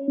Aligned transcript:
Hola, 0.00 0.10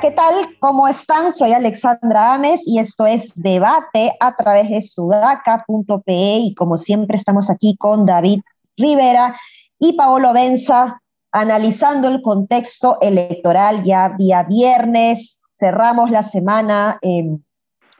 ¿qué 0.00 0.12
tal? 0.12 0.56
¿Cómo 0.60 0.88
están? 0.88 1.32
Soy 1.32 1.52
Alexandra 1.52 2.32
Ames 2.34 2.62
y 2.64 2.78
esto 2.78 3.04
es 3.04 3.34
Debate 3.34 4.12
a 4.18 4.34
través 4.34 4.70
de 4.70 4.80
sudaca.pe 4.80 6.38
y 6.38 6.54
como 6.54 6.78
siempre 6.78 7.18
estamos 7.18 7.50
aquí 7.50 7.76
con 7.76 8.06
David 8.06 8.40
Rivera 8.78 9.38
y 9.78 9.92
Paolo 9.92 10.32
Benza 10.32 11.02
analizando 11.32 12.08
el 12.08 12.22
contexto 12.22 12.98
electoral 13.02 13.82
ya 13.82 14.08
día 14.16 14.44
viernes. 14.44 15.37
Cerramos 15.58 16.10
la 16.10 16.22
semana 16.22 16.98
eh, 17.02 17.36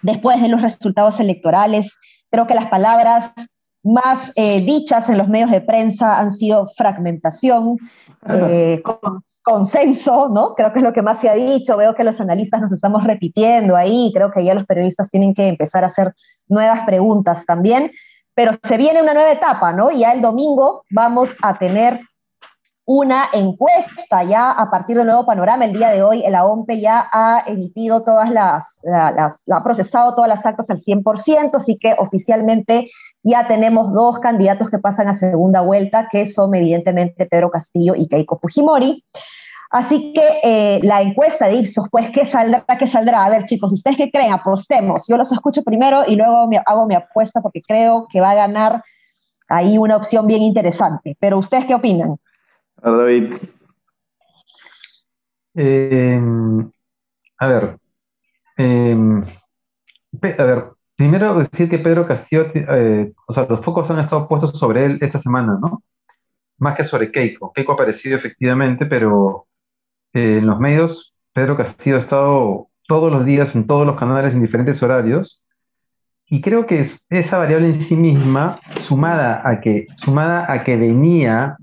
después 0.03 0.41
de 0.41 0.49
los 0.49 0.63
resultados 0.63 1.19
electorales. 1.21 1.97
Creo 2.31 2.47
que 2.47 2.55
las 2.55 2.67
palabras 2.67 3.33
más 3.83 4.33
eh, 4.35 4.61
dichas 4.61 5.09
en 5.09 5.19
los 5.19 5.29
medios 5.29 5.51
de 5.51 5.61
prensa 5.61 6.19
han 6.19 6.31
sido 6.31 6.69
fragmentación, 6.77 7.79
eh, 8.29 8.83
consenso, 9.43 10.29
¿no? 10.29 10.55
Creo 10.55 10.73
que 10.73 10.81
es 10.81 10.85
lo 10.85 10.93
que 10.93 11.03
más 11.03 11.21
se 11.21 11.29
ha 11.29 11.35
dicho. 11.35 11.77
Veo 11.77 11.95
que 11.95 12.05
los 12.05 12.21
analistas 12.21 12.61
nos 12.61 12.73
estamos 12.73 13.05
repitiendo 13.05 13.77
ahí. 13.77 14.11
Creo 14.15 14.31
que 14.31 14.45
ya 14.45 14.55
los 14.55 14.67
periodistas 14.67 15.11
tienen 15.11 15.33
que 15.35 15.49
empezar 15.49 15.85
a 15.85 15.89
hacer 15.89 16.15
nuevas 16.49 16.81
preguntas 16.87 17.47
también. 17.47 17.93
Pero 18.35 18.53
se 18.63 18.77
viene 18.77 19.03
una 19.03 19.15
nueva 19.15 19.33
etapa, 19.33 19.73
¿no? 19.73 19.91
Ya 19.91 20.13
el 20.13 20.23
domingo 20.23 20.85
vamos 20.91 21.37
a 21.43 21.59
tener 21.59 22.01
una 22.91 23.29
encuesta 23.35 24.23
ya 24.25 24.51
a 24.51 24.71
partir 24.71 24.97
del 24.97 25.05
nuevo 25.05 25.27
panorama. 25.27 25.67
El 25.67 25.75
día 25.75 25.91
de 25.91 26.03
hoy 26.03 26.25
la 26.27 26.47
OMPE 26.47 26.81
ya 26.81 27.07
ha 27.13 27.45
emitido 27.47 28.03
todas 28.03 28.31
las, 28.31 28.81
ha 28.91 29.63
procesado 29.63 30.15
todas 30.15 30.31
las 30.31 30.47
actas 30.47 30.71
al 30.71 30.81
100%, 30.81 31.51
así 31.53 31.77
que 31.77 31.95
oficialmente 31.99 32.89
ya 33.23 33.47
tenemos 33.47 33.93
dos 33.93 34.21
candidatos 34.21 34.71
que 34.71 34.79
pasan 34.79 35.07
a 35.07 35.13
segunda 35.13 35.61
vuelta, 35.61 36.09
que 36.11 36.25
son 36.25 36.55
evidentemente 36.55 37.27
Pedro 37.27 37.51
Castillo 37.51 37.95
y 37.95 38.09
Keiko 38.09 38.39
Fujimori. 38.41 39.05
Así 39.71 40.15
que 40.15 40.41
eh, 40.43 40.81
la 40.83 41.03
encuesta 41.03 41.47
de 41.47 41.57
Ipsos, 41.57 41.89
pues, 41.91 42.09
¿qué 42.11 42.25
saldrá? 42.25 42.65
¿Qué 42.79 42.87
saldrá? 42.87 43.27
A 43.27 43.29
ver, 43.29 43.45
chicos, 43.45 43.71
¿ustedes 43.71 43.99
qué 43.99 44.11
creen? 44.11 44.33
Apostemos. 44.33 45.05
Yo 45.07 45.19
los 45.19 45.31
escucho 45.31 45.63
primero 45.63 46.05
y 46.07 46.17
luego 46.17 46.47
me, 46.47 46.59
hago 46.65 46.87
mi 46.87 46.95
apuesta 46.95 47.43
porque 47.43 47.61
creo 47.61 48.07
que 48.11 48.23
va 48.23 48.31
a 48.31 48.35
ganar 48.35 48.83
ahí 49.47 49.77
una 49.77 49.97
opción 49.97 50.27
bien 50.27 50.41
interesante. 50.41 51.19
Pero 51.21 51.37
¿ustedes 51.37 51.67
qué 51.67 51.75
opinan? 51.75 52.17
David. 52.83 53.35
Eh, 55.55 56.21
a 57.39 57.47
ver. 57.47 57.79
Eh, 58.57 58.97
a 60.39 60.45
ver, 60.45 60.65
Primero 60.99 61.39
decir 61.39 61.71
que 61.71 61.79
Pedro 61.79 62.05
Castillo, 62.09 62.51
eh, 62.53 63.13
o 63.29 63.33
sea, 63.33 63.47
los 63.49 63.65
focos 63.65 63.89
han 63.89 64.01
estado 64.01 64.27
puestos 64.27 64.59
sobre 64.59 64.85
él 64.85 64.99
esta 65.01 65.21
semana, 65.21 65.57
¿no? 65.63 65.85
Más 66.59 66.75
que 66.75 66.83
sobre 66.83 67.13
Keiko. 67.13 67.53
Keiko 67.53 67.71
ha 67.71 67.75
aparecido 67.77 68.17
efectivamente, 68.17 68.85
pero 68.85 69.47
eh, 70.13 70.39
en 70.39 70.47
los 70.49 70.59
medios 70.59 71.15
Pedro 71.33 71.57
Castillo 71.57 71.95
ha 71.95 72.01
estado 72.01 72.67
todos 72.89 73.13
los 73.13 73.25
días 73.25 73.55
en 73.55 73.69
todos 73.69 73.87
los 73.87 73.97
canales 73.97 74.35
en 74.35 74.43
diferentes 74.43 74.83
horarios. 74.83 75.41
Y 76.27 76.41
creo 76.41 76.67
que 76.67 76.81
es, 76.81 77.07
esa 77.11 77.39
variable 77.39 77.69
en 77.69 77.75
sí 77.77 77.95
misma, 77.95 78.59
sumada 78.81 79.49
a 79.49 79.61
que, 79.61 79.87
sumada 79.95 80.53
a 80.53 80.63
que 80.63 80.77
venía, 80.77 81.59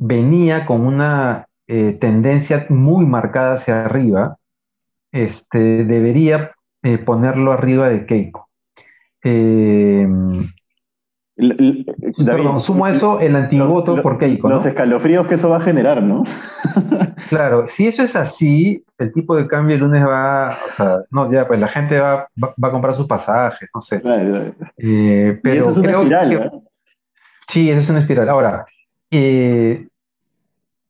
venía 0.00 0.66
con 0.66 0.86
una 0.86 1.46
eh, 1.68 1.96
tendencia 2.00 2.66
muy 2.70 3.06
marcada 3.06 3.54
hacia 3.54 3.84
arriba, 3.84 4.38
este, 5.12 5.84
debería 5.84 6.52
eh, 6.82 6.98
ponerlo 6.98 7.52
arriba 7.52 7.88
de 7.88 8.06
Keiko. 8.06 8.48
Eh, 9.22 10.08
perdón, 12.24 12.60
sumo 12.60 12.86
a 12.86 12.90
eso 12.90 13.20
el 13.20 13.36
antivoto 13.36 14.02
por 14.02 14.18
Keiko. 14.18 14.48
Los 14.48 14.64
escalofríos 14.64 15.26
que 15.26 15.34
eso 15.34 15.50
va 15.50 15.58
a 15.58 15.60
generar, 15.60 16.02
¿no? 16.02 16.24
claro, 17.28 17.68
si 17.68 17.86
eso 17.86 18.02
es 18.02 18.16
así, 18.16 18.82
el 18.98 19.12
tipo 19.12 19.36
de 19.36 19.46
cambio 19.46 19.76
el 19.76 19.82
lunes 19.82 20.04
va, 20.04 20.56
o 20.66 20.72
sea, 20.72 21.02
no, 21.10 21.30
ya, 21.30 21.46
pues 21.46 21.60
la 21.60 21.68
gente 21.68 22.00
va, 22.00 22.26
va, 22.42 22.68
a 22.68 22.70
comprar 22.70 22.94
sus 22.94 23.06
pasajes, 23.06 23.68
no 23.74 23.80
sé. 23.82 24.02
Eh, 24.78 25.38
pero 25.42 25.60
eso 25.60 25.70
es 25.70 25.76
una 25.76 25.90
espiral, 25.92 26.62
Sí, 27.48 27.70
eso 27.70 27.80
es 27.80 27.90
una 27.90 28.00
espiral. 28.00 28.28
Ahora, 28.28 28.64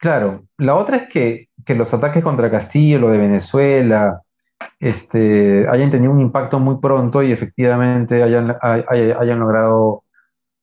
claro, 0.00 0.44
la 0.58 0.74
otra 0.76 0.96
es 0.96 1.08
que, 1.08 1.48
que 1.64 1.74
los 1.74 1.92
ataques 1.94 2.22
contra 2.24 2.50
Castillo, 2.50 2.98
lo 2.98 3.10
de 3.10 3.18
Venezuela, 3.18 4.22
este, 4.78 5.68
hayan 5.68 5.90
tenido 5.90 6.12
un 6.12 6.20
impacto 6.20 6.58
muy 6.58 6.78
pronto 6.80 7.22
y 7.22 7.32
efectivamente 7.32 8.22
hayan, 8.22 8.48
logrado 9.38 10.04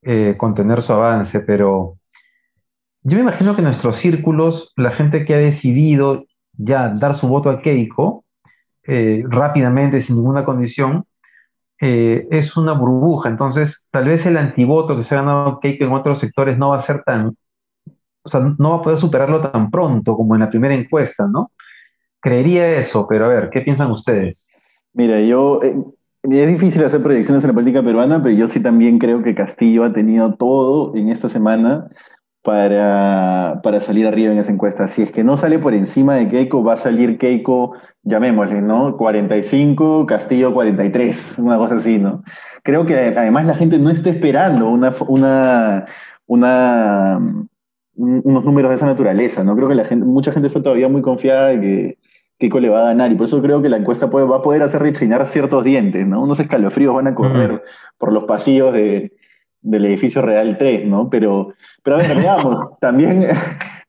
eh, 0.02 0.36
contener 0.38 0.82
su 0.82 0.94
avance, 0.94 1.40
pero 1.42 1.98
yo 3.04 3.16
me 3.16 3.22
imagino 3.22 3.56
que 3.56 3.62
nuestros 3.62 3.98
círculos, 3.98 4.74
la 4.76 4.92
gente 4.92 5.26
que 5.26 5.36
ha 5.36 5.38
decidido 5.38 6.26
ya 6.54 6.90
dar 6.90 7.16
su 7.16 7.28
voto 7.28 7.50
a 7.50 7.62
Keiko 7.62 8.26
eh, 8.84 9.24
rápidamente, 9.30 10.02
sin 10.02 10.18
ninguna 10.18 10.44
condición, 10.44 11.06
eh, 11.80 12.28
es 12.32 12.58
una 12.58 12.74
burbuja. 12.74 13.30
Entonces, 13.30 13.88
tal 13.92 14.08
vez 14.08 14.26
el 14.26 14.38
antivoto 14.38 14.96
que 14.96 15.04
se 15.04 15.16
ha 15.16 15.20
ganado 15.20 15.60
Keiko 15.60 15.86
en 15.86 15.94
otros 15.94 16.20
sectores 16.20 16.58
no 16.58 16.70
va 16.70 16.78
a 16.78 16.82
ser 16.82 17.04
tan, 17.04 17.38
o 18.28 18.30
sea, 18.30 18.42
no 18.60 18.72
va 18.72 18.76
a 18.78 18.82
poder 18.82 19.00
superarlo 19.00 19.42
tan 19.42 19.72
pronto 19.72 20.16
como 20.16 20.36
en 20.36 20.42
la 20.42 20.50
primera 20.50 20.76
encuesta, 20.76 21.28
¿no? 21.28 21.52
Creería 22.20 22.78
eso, 22.78 23.08
pero 23.08 23.26
a 23.26 23.30
ver, 23.30 23.50
¿qué 23.50 23.62
piensan 23.62 23.90
ustedes? 23.92 24.50
Mira, 24.94 25.22
yo, 25.22 25.62
eh, 25.64 25.76
es 26.24 26.48
difícil 26.48 26.84
hacer 26.84 27.02
proyecciones 27.02 27.44
en 27.44 27.50
la 27.50 27.54
política 27.54 27.82
peruana, 27.82 28.22
pero 28.22 28.36
yo 28.36 28.48
sí 28.48 28.62
también 28.62 29.00
creo 29.00 29.24
que 29.24 29.34
Castillo 29.34 29.86
ha 29.86 29.94
tenido 29.94 30.34
todo 30.36 30.94
en 30.96 31.10
esta 31.10 31.30
semana 31.30 31.88
para, 32.44 33.60
para 33.64 33.80
salir 33.80 34.08
arriba 34.08 34.32
en 34.32 34.40
esa 34.40 34.52
encuesta. 34.52 34.88
Si 34.88 35.02
es 35.02 35.12
que 35.12 35.24
no 35.24 35.38
sale 35.38 35.60
por 35.60 35.74
encima 35.74 36.16
de 36.16 36.28
Keiko, 36.28 36.64
va 36.64 36.74
a 36.74 36.78
salir 36.78 37.18
Keiko, 37.18 37.74
llamémosle, 38.04 38.62
¿no? 38.62 38.98
45, 38.98 40.06
Castillo 40.06 40.54
43, 40.54 41.40
una 41.40 41.58
cosa 41.58 41.76
así, 41.76 41.98
¿no? 41.98 42.24
Creo 42.64 42.86
que 42.86 42.96
además 43.18 43.46
la 43.46 43.56
gente 43.56 43.80
no 43.80 43.90
está 43.90 44.10
esperando 44.10 44.70
una, 44.70 44.94
una, 45.08 45.86
una, 46.26 47.20
unos 47.98 48.46
números 48.46 48.70
de 48.70 48.76
esa 48.76 48.86
naturaleza, 48.86 49.44
¿no? 49.44 49.56
Creo 49.56 49.68
que 49.68 49.76
la 49.76 49.86
gente, 49.86 50.06
mucha 50.06 50.32
gente 50.32 50.48
está 50.48 50.62
todavía 50.62 50.88
muy 50.88 51.02
confiada 51.02 51.48
de 51.50 51.62
que 51.62 51.98
Keiko 52.38 52.60
le 52.60 52.70
va 52.70 52.82
a 52.82 52.86
ganar 52.86 53.12
y 53.12 53.16
por 53.16 53.26
eso 53.26 53.42
creo 53.42 53.62
que 53.62 53.70
la 53.70 53.78
encuesta 53.78 54.10
puede, 54.10 54.28
va 54.28 54.38
a 54.38 54.42
poder 54.42 54.62
hacer 54.62 54.82
rechinar 54.82 55.26
ciertos 55.26 55.64
dientes, 55.64 56.06
¿no? 56.06 56.22
Unos 56.22 56.40
escalofríos 56.40 56.94
van 56.94 57.08
a 57.08 57.16
correr 57.16 57.64
por 57.98 58.14
los 58.14 58.26
pasillos 58.26 58.74
de, 58.74 59.14
del 59.62 59.86
edificio 59.86 60.22
Real 60.22 60.58
3, 60.58 60.88
¿no? 60.88 61.10
Pero, 61.10 61.54
pero 61.84 61.96
a 61.96 62.00
ver, 62.00 62.16
veamos, 62.16 62.78
también, 62.80 63.28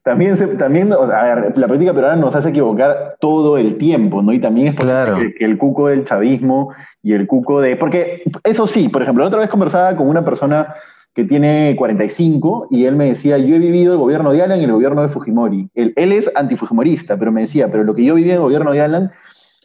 también, 0.03 0.57
también 0.57 0.93
a 0.93 1.23
ver, 1.23 1.59
la 1.59 1.67
política 1.67 1.93
peruana 1.93 2.17
nos 2.17 2.35
hace 2.35 2.49
equivocar 2.49 3.17
todo 3.21 3.59
el 3.59 3.77
tiempo, 3.77 4.23
¿no? 4.23 4.33
Y 4.33 4.39
también 4.39 4.69
es 4.69 4.75
posible 4.75 5.35
que, 5.35 5.45
el 5.45 5.59
cuco 5.59 5.89
del 5.89 6.05
chavismo 6.05 6.73
y 7.03 7.13
el 7.13 7.27
cuco 7.27 7.61
de... 7.61 7.77
Porque 7.77 8.23
eso 8.45 8.67
sí, 8.67 8.89
por 8.89 9.03
ejemplo, 9.03 9.23
la 9.23 9.29
otra 9.29 9.41
vez 9.41 9.51
conversaba 9.51 9.95
con 9.95 10.09
una 10.09 10.25
persona 10.25 10.75
que 11.19 11.25
tiene 11.25 11.75
45, 11.77 12.69
y 12.71 12.85
él 12.85 12.95
me 12.95 13.07
decía, 13.07 13.39
yo 13.39 13.57
he 13.57 13.59
vivido 13.59 13.93
el 13.93 13.99
gobierno 13.99 14.31
de 14.31 14.41
Alan 14.41 14.61
y 14.61 14.65
el 14.67 14.71
gobierno 14.71 15.03
de 15.03 15.09
Fujimori. 15.09 15.69
Él, 15.75 15.93
él 15.97 16.13
es 16.13 16.31
antifujimorista, 16.37 17.17
pero 17.19 17.33
me 17.33 17.41
decía, 17.41 17.69
pero 17.73 17.83
lo 17.83 17.93
que 17.93 18.05
yo 18.05 18.15
viví 18.15 18.31
en 18.31 18.37
el 18.37 18.43
gobierno 18.43 18.71
de 18.71 18.83
Alan 18.83 19.11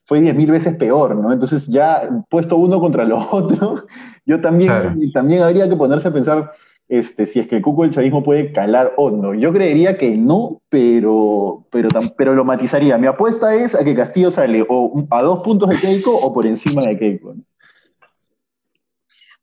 fue 0.03 0.19
10.000 0.19 0.50
veces 0.50 0.78
peor, 0.78 1.16
¿no? 1.16 1.31
Entonces 1.31 1.68
ya 1.68 2.09
puesto 2.28 2.56
uno 2.58 2.80
contra 2.80 3.03
lo 3.03 3.19
otro, 3.31 3.86
yo 4.25 4.41
también, 4.41 5.12
también 5.14 5.44
habría 5.44 5.69
que 5.69 5.75
ponerse 5.75 6.08
a 6.08 6.12
pensar 6.12 6.53
este, 6.88 7.28
si 7.28 7.40
es 7.40 7.47
que 7.47 7.58
el 7.58 7.62
cuco 7.62 7.84
del 7.84 7.91
chavismo 7.91 8.24
puede 8.24 8.52
calar 8.52 8.94
hondo. 8.97 9.35
Yo 9.35 9.53
creería 9.53 9.96
que 9.96 10.18
no, 10.18 10.59
pero, 10.70 11.68
pero, 11.70 11.90
pero 12.18 12.34
lo 12.34 12.46
matizaría. 12.46 12.97
Mi 12.97 13.06
apuesta 13.06 13.53
es 13.53 13.75
a 13.75 13.84
que 13.84 13.94
Castillo 13.94 14.31
sale 14.31 14.66
o 14.68 15.06
a 15.12 15.22
dos 15.22 15.41
puntos 15.41 15.70
de 15.70 15.75
Keiko 15.75 16.18
o 16.18 16.34
por 16.34 16.47
encima 16.47 16.82
de 16.82 16.97
Keiko. 16.97 17.35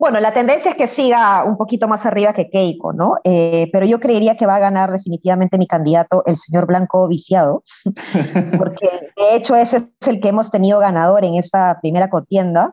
Bueno, 0.01 0.19
la 0.19 0.33
tendencia 0.33 0.71
es 0.71 0.79
que 0.79 0.89
siga 0.89 1.45
un 1.45 1.59
poquito 1.59 1.87
más 1.87 2.07
arriba 2.07 2.33
que 2.33 2.49
Keiko, 2.49 2.95
¿no? 2.95 3.17
Eh, 3.23 3.69
pero 3.71 3.85
yo 3.85 4.01
creería 4.01 4.35
que 4.35 4.47
va 4.47 4.57
a 4.57 4.59
ganar 4.59 4.91
definitivamente 4.91 5.59
mi 5.59 5.67
candidato, 5.67 6.23
el 6.25 6.39
señor 6.39 6.67
Blanco 6.67 7.07
Viciado, 7.07 7.63
porque 8.57 8.89
de 9.15 9.37
hecho 9.37 9.55
ese 9.55 9.77
es 9.77 10.09
el 10.09 10.23
que 10.23 10.29
hemos 10.29 10.51
tenido 10.51 10.79
ganador 10.79 11.27
en 11.27 11.35
esta 11.35 11.79
primera 11.83 12.09
contienda. 12.09 12.73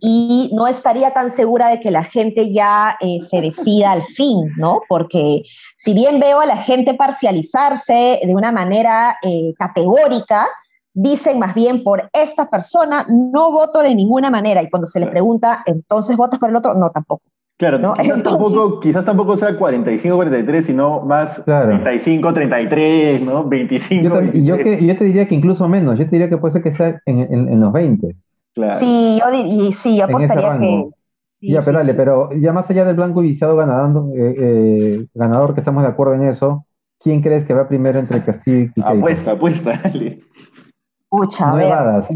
Y 0.00 0.50
no 0.54 0.68
estaría 0.68 1.12
tan 1.12 1.32
segura 1.32 1.68
de 1.68 1.80
que 1.80 1.90
la 1.90 2.04
gente 2.04 2.52
ya 2.52 2.96
eh, 3.00 3.18
se 3.20 3.40
decida 3.40 3.90
al 3.90 4.04
fin, 4.04 4.52
¿no? 4.56 4.80
Porque 4.88 5.42
si 5.76 5.92
bien 5.92 6.20
veo 6.20 6.40
a 6.40 6.46
la 6.46 6.56
gente 6.56 6.94
parcializarse 6.94 8.20
de 8.22 8.34
una 8.34 8.52
manera 8.52 9.18
eh, 9.24 9.52
categórica, 9.58 10.46
dicen 10.94 11.38
más 11.38 11.54
bien 11.54 11.82
por 11.82 12.08
esta 12.12 12.48
persona, 12.48 13.06
no 13.08 13.50
voto 13.50 13.82
de 13.82 13.94
ninguna 13.94 14.30
manera. 14.30 14.62
Y 14.62 14.70
cuando 14.70 14.86
se 14.86 15.00
le 15.00 15.08
pregunta, 15.08 15.62
entonces 15.66 16.16
votas 16.16 16.38
por 16.38 16.48
el 16.48 16.56
otro, 16.56 16.74
no, 16.74 16.90
tampoco. 16.90 17.22
Claro, 17.56 17.78
¿no? 17.78 17.94
quizás, 17.94 18.22
tampoco, 18.24 18.80
quizás, 18.80 19.04
tampoco, 19.04 19.36
sea 19.36 19.56
45-43, 19.56 20.60
sino 20.62 21.02
más 21.02 21.46
35-33, 21.46 23.20
¿no? 23.20 23.44
25. 23.44 24.02
Yo, 24.02 24.32
yo, 24.32 24.56
yo, 24.56 24.98
te 24.98 25.04
diría 25.04 25.28
que 25.28 25.36
incluso 25.36 25.68
menos, 25.68 25.96
yo 25.96 26.04
te 26.04 26.10
diría 26.10 26.28
que 26.28 26.36
puede 26.36 26.54
ser 26.54 26.62
que 26.64 26.72
sea 26.72 27.00
en, 27.06 27.20
en, 27.20 27.60
los 27.60 27.72
20. 27.72 28.12
Sí, 28.72 29.20
yo, 29.20 29.32
y, 29.32 29.72
sí, 29.72 29.96
yo 29.96 30.06
apostaría 30.06 30.58
que... 30.58 30.88
ya, 31.40 31.62
pero 31.62 31.78
dale, 31.78 31.94
pero 31.94 32.30
ya 32.32 32.52
más 32.52 32.68
allá 32.70 32.84
del 32.84 32.96
blanco 32.96 33.22
y 33.22 33.28
viciado 33.28 33.54
ganador, 33.54 34.10
eh, 34.16 34.34
eh, 34.36 35.06
ganador, 35.14 35.54
que 35.54 35.60
estamos 35.60 35.84
de 35.84 35.90
acuerdo 35.90 36.14
en 36.14 36.26
eso, 36.26 36.66
¿quién 36.98 37.22
crees 37.22 37.44
que 37.44 37.54
va 37.54 37.68
primero 37.68 38.00
entre 38.00 38.24
Castillo 38.24 38.58
y 38.58 38.72
Keiko? 38.72 38.88
Apuesta, 38.88 39.30
apuesta, 39.30 39.80
dale. 39.84 40.22
Pucha, 41.16 41.52
a 41.52 41.54
ver, 41.54 42.08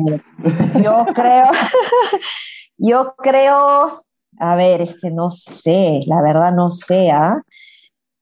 yo 0.82 1.06
creo, 1.14 1.46
yo 2.78 3.14
creo, 3.16 4.02
a 4.40 4.56
ver, 4.56 4.80
es 4.80 4.96
que 5.00 5.12
no 5.12 5.30
sé, 5.30 6.00
la 6.06 6.20
verdad 6.20 6.52
no 6.52 6.72
sé, 6.72 7.12
¿ah? 7.12 7.40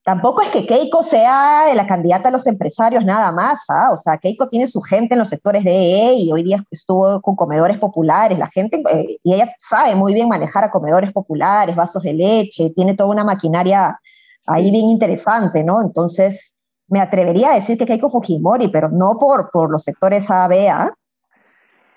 Tampoco 0.05 0.43
es 0.43 0.51
que 0.51 0.67
Keiko 0.67 1.03
sea 1.03 1.75
la 1.75 1.87
candidata 1.87 2.29
a 2.29 2.31
los 2.31 2.47
empresarios 2.47 3.07
nada 3.07 3.33
más, 3.33 3.65
¿ah? 3.71 3.89
O 3.91 3.97
sea, 3.97 4.19
Keiko 4.19 4.51
tiene 4.51 4.67
su 4.67 4.83
gente 4.83 5.15
en 5.15 5.21
los 5.21 5.31
sectores 5.31 5.65
de 5.65 5.71
EE 5.71 6.17
y 6.19 6.31
hoy 6.31 6.43
día 6.43 6.63
estuvo 6.71 7.23
con 7.23 7.37
comedores 7.37 7.79
populares, 7.79 8.39
la 8.39 8.49
gente, 8.49 8.83
eh, 8.93 9.17
y 9.23 9.33
ella 9.33 9.55
sabe 9.59 9.95
muy 9.95 10.13
bien 10.13 10.29
manejar 10.29 10.65
a 10.65 10.71
comedores 10.71 11.11
populares, 11.15 11.75
vasos 11.75 12.03
de 12.03 12.13
leche, 12.13 12.69
tiene 12.77 12.95
toda 12.95 13.09
una 13.09 13.25
maquinaria 13.25 13.99
ahí 14.47 14.71
bien 14.71 14.91
interesante, 14.91 15.65
¿no? 15.65 15.81
Entonces, 15.81 16.56
me 16.89 17.01
atrevería 17.01 17.53
a 17.53 17.55
decir 17.55 17.79
que 17.79 17.87
Keiko 17.87 18.11
Fujimori, 18.11 18.69
pero 18.69 18.89
no 18.91 19.17
por, 19.19 19.51
por 19.51 19.71
los 19.71 19.83
sectores 19.83 20.31
A, 20.31 20.49
B, 20.49 20.69
A. 20.69 20.93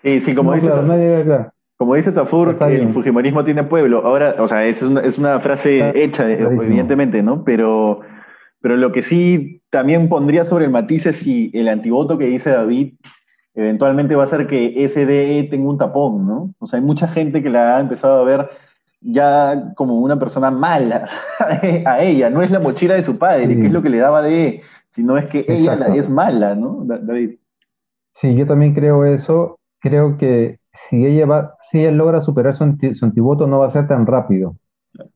Sí, 0.01 0.19
sí, 0.19 0.35
como 0.35 0.53
dice. 0.53 0.71
Como 1.77 1.95
dice 1.95 2.11
Tafur, 2.11 2.57
el 2.61 2.91
Fujimorismo 2.91 3.45
tiene 3.45 3.63
pueblo. 3.63 4.05
Ahora, 4.05 4.35
o 4.39 4.49
sea, 4.49 4.65
es 4.65 4.83
una, 4.83 4.99
es 4.99 5.17
una 5.17 5.39
frase 5.39 5.93
hecha, 5.95 6.29
evidentemente, 6.29 7.23
¿no? 7.23 7.45
Pero, 7.45 8.01
pero 8.59 8.75
lo 8.75 8.91
que 8.91 9.01
sí 9.01 9.61
también 9.69 10.09
pondría 10.09 10.43
sobre 10.43 10.65
el 10.65 10.71
matiz 10.71 11.05
es 11.05 11.15
si 11.15 11.49
el 11.53 11.69
antivoto 11.69 12.17
que 12.17 12.25
dice 12.25 12.49
David 12.49 12.95
eventualmente 13.55 14.15
va 14.15 14.23
a 14.23 14.27
ser 14.27 14.47
que 14.47 14.85
SDE 14.89 15.47
tenga 15.49 15.69
un 15.69 15.77
tapón, 15.77 16.27
¿no? 16.27 16.53
O 16.59 16.65
sea, 16.65 16.79
hay 16.79 16.85
mucha 16.85 17.07
gente 17.07 17.41
que 17.41 17.49
la 17.49 17.77
ha 17.77 17.79
empezado 17.79 18.21
a 18.21 18.25
ver 18.25 18.49
ya 19.01 19.73
como 19.75 19.99
una 19.99 20.19
persona 20.19 20.51
mala 20.51 21.09
a 21.85 22.01
ella. 22.01 22.29
No 22.29 22.41
es 22.41 22.51
la 22.51 22.59
mochila 22.59 22.95
de 22.95 23.03
su 23.03 23.17
padre, 23.17 23.47
que 23.47 23.67
es 23.67 23.71
lo 23.71 23.81
que 23.81 23.89
le 23.89 23.99
daba 23.99 24.21
de, 24.21 24.61
sino 24.89 25.17
es 25.17 25.25
que 25.27 25.45
ella 25.47 25.75
es 25.95 26.09
mala, 26.09 26.55
¿no, 26.55 26.83
David? 26.85 27.37
Sí, 28.13 28.35
yo 28.35 28.45
también 28.45 28.73
creo 28.73 29.05
eso. 29.05 29.59
Creo 29.79 30.17
que 30.17 30.59
si 30.73 31.05
ella, 31.05 31.25
va, 31.25 31.55
si 31.61 31.79
ella 31.79 31.91
logra 31.91 32.21
superar 32.21 32.55
su, 32.55 32.63
antivoto, 32.63 33.47
no 33.47 33.59
va 33.59 33.67
a 33.67 33.71
ser 33.71 33.87
tan 33.87 34.05
rápido. 34.05 34.55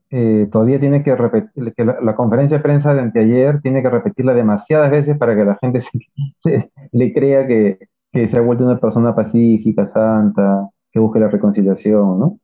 Eh, 0.09 0.47
todavía 0.51 0.79
tiene 0.79 1.03
que 1.03 1.15
repetir, 1.15 1.73
que 1.75 1.83
la, 1.83 2.15
conferencia 2.15 2.57
de 2.57 2.63
prensa 2.63 2.93
de 2.93 3.01
anteayer 3.01 3.61
tiene 3.61 3.81
que 3.81 3.89
repetirla 3.89 4.33
demasiadas 4.33 4.91
veces 4.91 5.17
para 5.17 5.35
que 5.35 5.43
la 5.43 5.57
gente 5.59 5.81
se, 6.37 6.71
le 6.91 7.13
crea 7.13 7.47
que, 7.47 7.79
se 8.13 8.37
ha 8.37 8.41
vuelto 8.41 8.63
una 8.63 8.79
persona 8.79 9.15
pacífica, 9.15 9.91
santa, 9.91 10.69
que 10.91 10.99
busque 10.99 11.19
la 11.19 11.29
reconciliación, 11.29 12.19
¿no? 12.19 12.39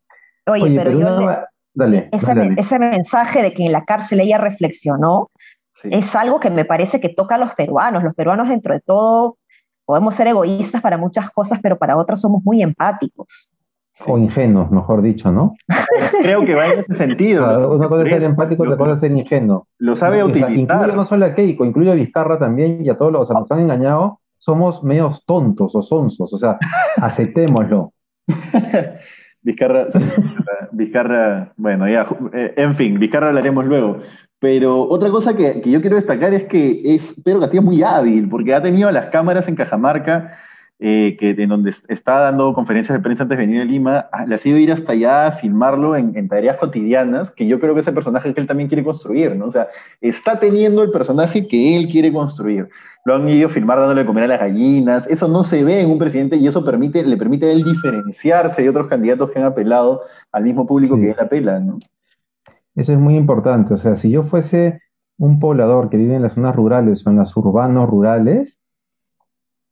Oye, 0.48 0.76
pero, 0.76 1.48
dale, 1.74 2.10
ese, 2.12 2.80
mensaje 2.80 3.42
de 3.42 3.54
que 3.54 3.66
en 3.66 3.72
la 3.72 3.86
cárcel 3.86 4.20
ella 4.22 4.38
reflexionó 4.38 5.30
es 5.84 6.16
algo 6.16 6.40
que 6.40 6.50
me 6.50 6.66
parece 6.66 7.00
que 7.00 7.10
toca 7.10 7.36
a 7.36 7.38
los 7.38 7.54
peruanos. 7.54 8.04
Los 8.04 8.16
peruanos, 8.16 8.50
dentro 8.50 8.74
de 8.74 8.82
todo, 8.82 9.38
podemos 9.86 10.14
ser 10.16 10.28
egoístas 10.28 10.82
para 10.82 10.98
muchas 10.98 11.30
cosas, 11.30 11.60
pero 11.62 11.78
para 11.78 11.98
otras 11.98 12.22
somos 12.22 12.44
muy 12.44 12.62
empáticos. 12.62 13.52
O 14.06 14.18
ingenuos, 14.18 14.72
mejor 14.72 15.02
dicho, 15.02 15.32
¿no? 15.32 15.56
Creo 16.22 16.46
que 16.46 16.56
va 16.56 16.68
en 16.68 16.80
ese 16.80 16.94
sentido. 16.94 17.76
una 17.76 17.90
cosa 17.90 18.04
es 18.04 18.10
ser 18.10 18.24
empático, 18.24 18.64
otra 18.64 18.78
cosa 18.78 18.94
es 18.94 19.00
ser 19.02 19.12
ingenuo. 19.12 19.68
Lo 19.78 19.96
sabe 19.96 20.24
utilizar. 20.24 20.52
incluye 20.54 20.96
no 20.96 21.06
solo 21.06 21.26
a 21.26 21.36
Keiko, 21.36 21.66
incluye 21.66 21.92
a 21.92 21.96
Vizcarra 21.96 22.40
también 22.40 22.86
y 22.86 22.90
a 22.90 22.98
todos 22.98 23.12
los, 23.12 23.22
o 23.24 23.26
sea, 23.26 23.40
nos 23.42 23.52
han 23.52 23.60
engañado, 23.60 24.20
somos 24.38 24.84
medios 24.84 25.26
tontos 25.26 25.76
o 25.76 25.82
sonsos, 25.82 26.32
o 26.34 26.38
sea, 26.38 26.58
aceptémoslo. 26.98 27.92
Vizcarra, 29.42 29.88
Vizcarra, 30.72 31.54
bueno, 31.56 31.88
ya, 31.88 32.08
eh, 32.34 32.54
en 32.58 32.76
fin, 32.76 33.00
Vizcarra 33.00 33.30
hablaremos 33.30 33.66
luego. 33.66 34.00
Pero 34.40 34.84
otra 34.84 35.10
cosa 35.10 35.36
que, 35.36 35.62
yo 35.66 35.82
quiero 35.82 35.98
destacar 35.98 36.34
es 36.34 36.46
que 36.46 36.82
es 36.84 37.22
Pedro 37.24 37.42
Castillo 37.42 37.62
muy 37.62 37.84
hábil, 37.84 38.30
porque 38.30 38.54
ha 38.54 38.62
tenido 38.62 38.90
las 38.90 39.08
cámaras 39.08 39.48
en 39.48 39.56
Cajamarca, 39.56 40.38
eh, 40.82 41.18
que, 41.20 41.32
en 41.32 41.50
donde 41.50 41.74
está 41.90 42.20
dando 42.20 42.54
conferencias 42.54 42.98
de 42.98 43.04
prensa 43.04 43.24
antes 43.24 43.38
de 43.38 43.46
venir 43.46 43.62
a 43.62 43.66
Lima, 43.66 44.08
ah, 44.14 44.26
le 44.26 44.36
ha 44.36 44.38
sido 44.38 44.58
ir 44.58 44.72
hasta 44.72 44.94
allá 44.94 45.28
a 45.28 45.32
filmarlo 45.34 45.98
en, 45.98 46.28
tareas 46.30 46.56
cotidianas, 46.56 47.32
que 47.32 47.46
yo 47.46 47.60
creo 47.60 47.74
que 47.74 47.82
es 47.82 47.88
el 47.88 47.94
personaje 47.94 48.34
que 48.34 48.40
él 48.40 48.48
también 48.48 48.70
quiere 48.70 48.86
construir, 48.86 49.36
¿no? 49.36 49.48
O 49.48 49.52
sea, 49.52 49.68
está 50.00 50.40
teniendo 50.40 50.82
el 50.82 50.92
personaje 50.92 51.48
que 51.48 51.76
él 51.76 51.90
quiere 51.90 52.14
construir. 52.14 52.70
Lo 53.04 53.16
han 53.16 53.28
ido 53.28 53.48
a 53.48 53.52
filmar 53.52 53.78
dándole 53.78 54.02
de 54.02 54.08
comer 54.08 54.24
a 54.24 54.28
las 54.28 54.40
gallinas, 54.40 55.06
eso 55.08 55.28
no 55.28 55.44
se 55.44 55.66
ve 55.66 55.82
en 55.82 55.92
un 55.92 56.00
presidente 56.00 56.38
y 56.38 56.48
eso 56.48 56.64
permite, 56.64 57.04
le 57.04 57.18
permite 57.18 57.48
a 57.48 57.52
él 57.52 57.66
diferenciarse 57.66 58.62
de 58.62 58.70
otros 58.70 58.88
candidatos 58.88 59.32
que 59.32 59.40
han 59.40 59.46
apelado 59.46 60.02
al 60.32 60.44
mismo 60.46 60.66
público 60.66 60.96
que 60.96 61.12
él 61.12 61.18
apela, 61.20 61.60
¿no? 61.60 61.78
Eso 62.76 62.94
es 62.94 63.00
muy 63.00 63.18
importante. 63.18 63.74
O 63.74 63.78
sea, 63.78 63.98
si 63.98 64.10
yo 64.12 64.24
fuese 64.24 64.80
un 65.18 65.42
poblador 65.42 65.90
que 65.90 65.98
vive 65.98 66.16
en 66.16 66.22
las 66.22 66.36
zonas 66.36 66.56
rurales 66.56 67.06
o 67.06 67.10
en 67.10 67.18
las 67.18 67.36
urbanos 67.36 67.90
rurales, 67.90 68.62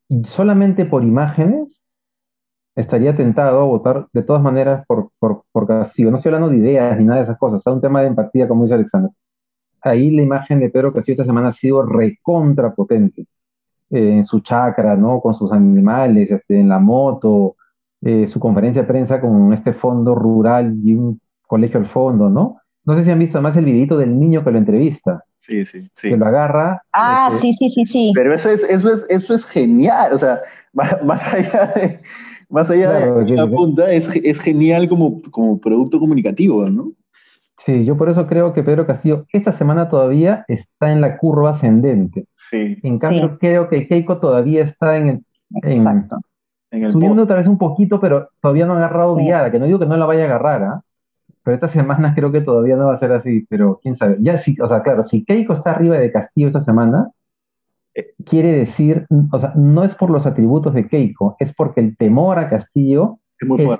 y 0.09 0.24
solamente 0.25 0.86
por 0.86 1.04
imágenes, 1.04 1.83
estaría 2.75 3.15
tentado 3.15 3.62
a 3.62 3.65
votar 3.65 4.07
de 4.13 4.24
todas 4.24 4.42
maneras 4.42 4.86
por, 4.88 5.09
por, 5.19 5.44
por 5.51 5.68
Castillo. 5.68 6.12
No 6.12 6.18
estoy 6.18 6.33
hablando 6.33 6.50
de 6.50 6.57
ideas 6.57 6.98
ni 6.98 7.06
nada 7.06 7.18
de 7.18 7.24
esas 7.24 7.38
cosas, 7.38 7.62
es 7.65 7.74
un 7.74 7.81
tema 7.81 8.01
de 8.01 8.07
empatía, 8.07 8.48
como 8.48 8.63
dice 8.63 8.75
Alexander. 8.75 9.12
Ahí 9.81 10.12
la 10.12 10.21
imagen 10.21 10.59
de 10.59 10.69
Pedro 10.69 10.94
Castillo 10.94 11.13
esta 11.15 11.25
semana 11.25 11.50
ha 11.50 11.54
sido 11.54 11.83
recontrapotente. 11.83 13.27
Eh, 13.89 14.18
en 14.18 14.25
su 14.25 14.42
chacra, 14.42 14.98
¿no? 14.98 15.21
Con 15.21 15.33
sus 15.33 15.51
animales, 15.51 16.30
este, 16.30 16.59
en 16.59 16.68
la 16.69 16.80
moto, 16.80 17.56
eh, 18.01 18.27
su 18.27 18.39
conferencia 18.39 18.81
de 18.81 18.88
prensa 18.88 19.21
con 19.21 19.54
este 19.54 19.74
fondo 19.74 20.13
rural 20.13 20.75
y 20.83 20.94
un 20.94 21.21
colegio 21.48 21.80
al 21.80 21.88
fondo, 21.88 22.30
¿no? 22.30 22.57
No 22.83 22.95
sé 22.95 23.04
si 23.04 23.12
han 23.12 23.19
visto 23.19 23.42
más 23.42 23.56
el 23.56 23.65
videito 23.65 23.98
del 23.98 24.19
niño 24.19 24.44
que 24.44 24.51
lo 24.51 24.57
entrevista. 24.57 25.24
Sí, 25.38 25.66
sí, 25.66 25.89
sí. 25.94 26.10
Que 26.10 26.18
lo 26.18 26.25
agarra. 26.25 26.81
Ah, 26.92 27.30
este, 27.31 27.54
sí, 27.54 27.54
sí, 27.54 27.69
sí, 27.69 27.86
sí. 27.86 28.12
Pero 28.13 28.34
eso 28.34 28.50
es, 28.50 28.63
eso 28.63 28.92
es, 28.92 29.06
eso 29.10 29.34
es 29.34 29.45
genial. 29.45 30.12
O 30.13 30.18
sea, 30.18 30.39
más 30.74 31.34
allá 31.34 31.74
de, 31.75 32.01
más 32.50 32.69
allá 32.69 32.92
de 33.16 33.36
la 33.36 33.48
punta, 33.48 33.92
es, 33.92 34.13
es, 34.16 34.39
genial 34.39 34.89
como, 34.89 35.22
como 35.31 35.60
producto 35.60 36.00
comunicativo, 36.00 36.69
¿no? 36.69 36.92
Sí, 37.66 37.86
yo 37.86 37.98
por 37.98 38.10
eso 38.10 38.28
creo 38.28 38.54
que 38.54 38.63
Pedro 38.63 38.86
Castillo 38.86 39.25
esta 39.34 39.51
semana 39.51 39.89
todavía 39.89 40.45
está 40.48 40.92
en 40.92 41.01
la 41.01 41.18
curva 41.18 41.51
ascendente. 41.51 42.25
Sí. 42.36 42.78
En 42.83 42.98
cambio, 42.98 43.38
creo 43.40 43.68
que 43.68 43.88
Keiko 43.88 44.19
todavía 44.19 44.63
está 44.63 44.98
en 44.98 45.10
el. 45.10 45.25
Exacto. 45.63 46.18
subiendo 46.92 47.24
otra 47.24 47.38
vez 47.38 47.48
un 47.48 47.57
poquito, 47.57 48.00
pero 48.00 48.30
todavía 48.42 48.66
no 48.66 48.74
ha 48.74 48.78
agarrado 48.78 49.16
guiada, 49.16 49.51
que 49.51 49.60
no 49.60 49.66
digo 49.66 49.80
que 49.80 49.86
no 49.86 49.98
la 49.98 50.06
vaya 50.06 50.23
a 50.23 50.26
agarrar, 50.26 50.64
¿ah? 50.64 50.81
Pero 51.47 51.56
estas 51.56 51.71
semanas 51.71 52.11
creo 52.13 52.30
que 52.30 52.42
todavía 52.42 52.75
no 52.75 52.87
va 52.87 52.95
a 52.95 52.97
ser 52.97 53.13
así, 53.13 53.47
pero 53.49 53.80
quién 53.81 53.95
sabe. 53.95 54.18
Ya 54.19 54.37
sí, 54.37 54.57
o 54.61 54.68
sea, 54.68 54.83
claro, 54.83 55.06
si 55.06 55.23
Keiko 55.23 55.54
está 55.54 55.71
arriba 55.71 55.97
de 55.97 56.11
Castillo 56.11 56.47
esta 56.47 56.61
semana, 56.61 57.09
eh, 57.95 58.07
quiere 58.25 58.51
decir, 58.51 59.07
o 59.31 59.39
sea, 59.39 59.54
no 59.56 59.85
es 59.85 59.95
por 59.95 60.09
los 60.09 60.25
atributos 60.25 60.73
de 60.73 60.89
Keiko, 60.89 61.37
es 61.39 61.56
porque 61.56 61.80
el 61.80 61.95
temor 61.95 62.37
a 62.37 62.49
Castillo 62.49 63.19
es, 63.39 63.80